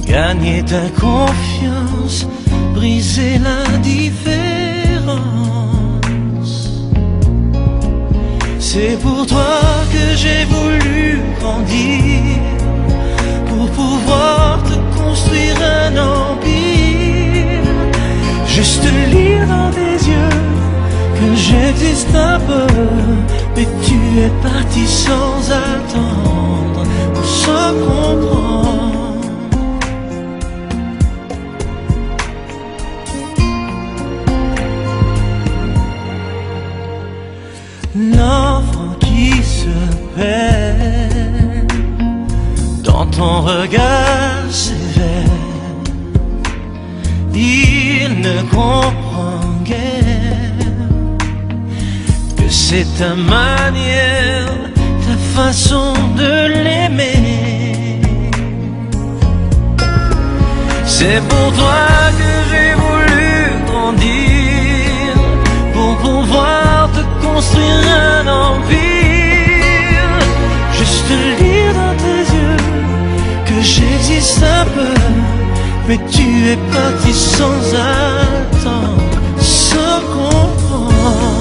[0.06, 2.26] gagner ta confiance,
[2.74, 5.69] briser l'indifférence.
[8.72, 12.38] C'est pour toi que j'ai voulu grandir,
[13.48, 17.64] pour pouvoir te construire un empire.
[18.46, 20.38] Juste lire dans tes yeux
[21.18, 22.72] que j'existe un peu,
[23.56, 26.84] mais tu es parti sans attendre,
[27.24, 28.49] sans comprendre.
[42.84, 45.38] Dans ton regard sévère.
[47.34, 50.68] Il ne comprend guère
[52.38, 54.48] que c'est ta manière,
[55.06, 58.02] ta façon de l'aimer.
[60.86, 63.32] C'est pour toi que j'ai voulu
[63.68, 65.14] grandir,
[65.74, 68.99] pour pouvoir te construire un empire
[73.62, 75.02] j'existe un peu,
[75.88, 81.39] mais tu es parti sans attendre, sans comprendre.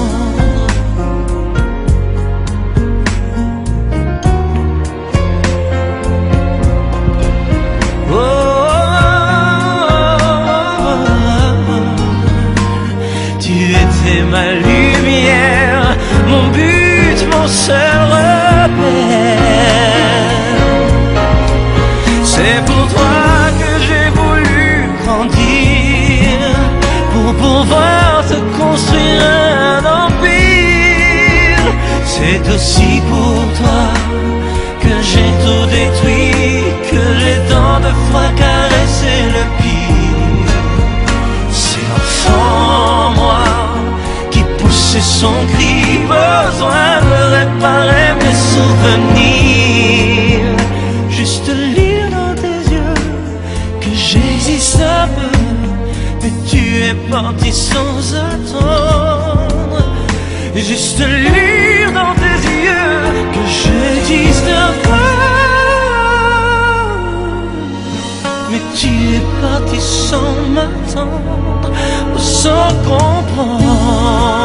[32.21, 33.83] C'est aussi pour toi
[34.81, 40.53] que j'ai tout détruit, que j'ai tant de fois caressé le pire.
[41.49, 43.45] C'est l'enfant, moi,
[44.31, 49.79] qui poussait son cri, besoin de réparer mes souvenirs.
[51.09, 52.99] Juste lire dans tes yeux
[53.79, 55.35] que j'existe un peu,
[56.21, 59.83] mais tu es parti sans attendre.
[60.53, 61.48] Juste lire
[70.95, 72.51] 不想
[72.83, 74.38] 讲破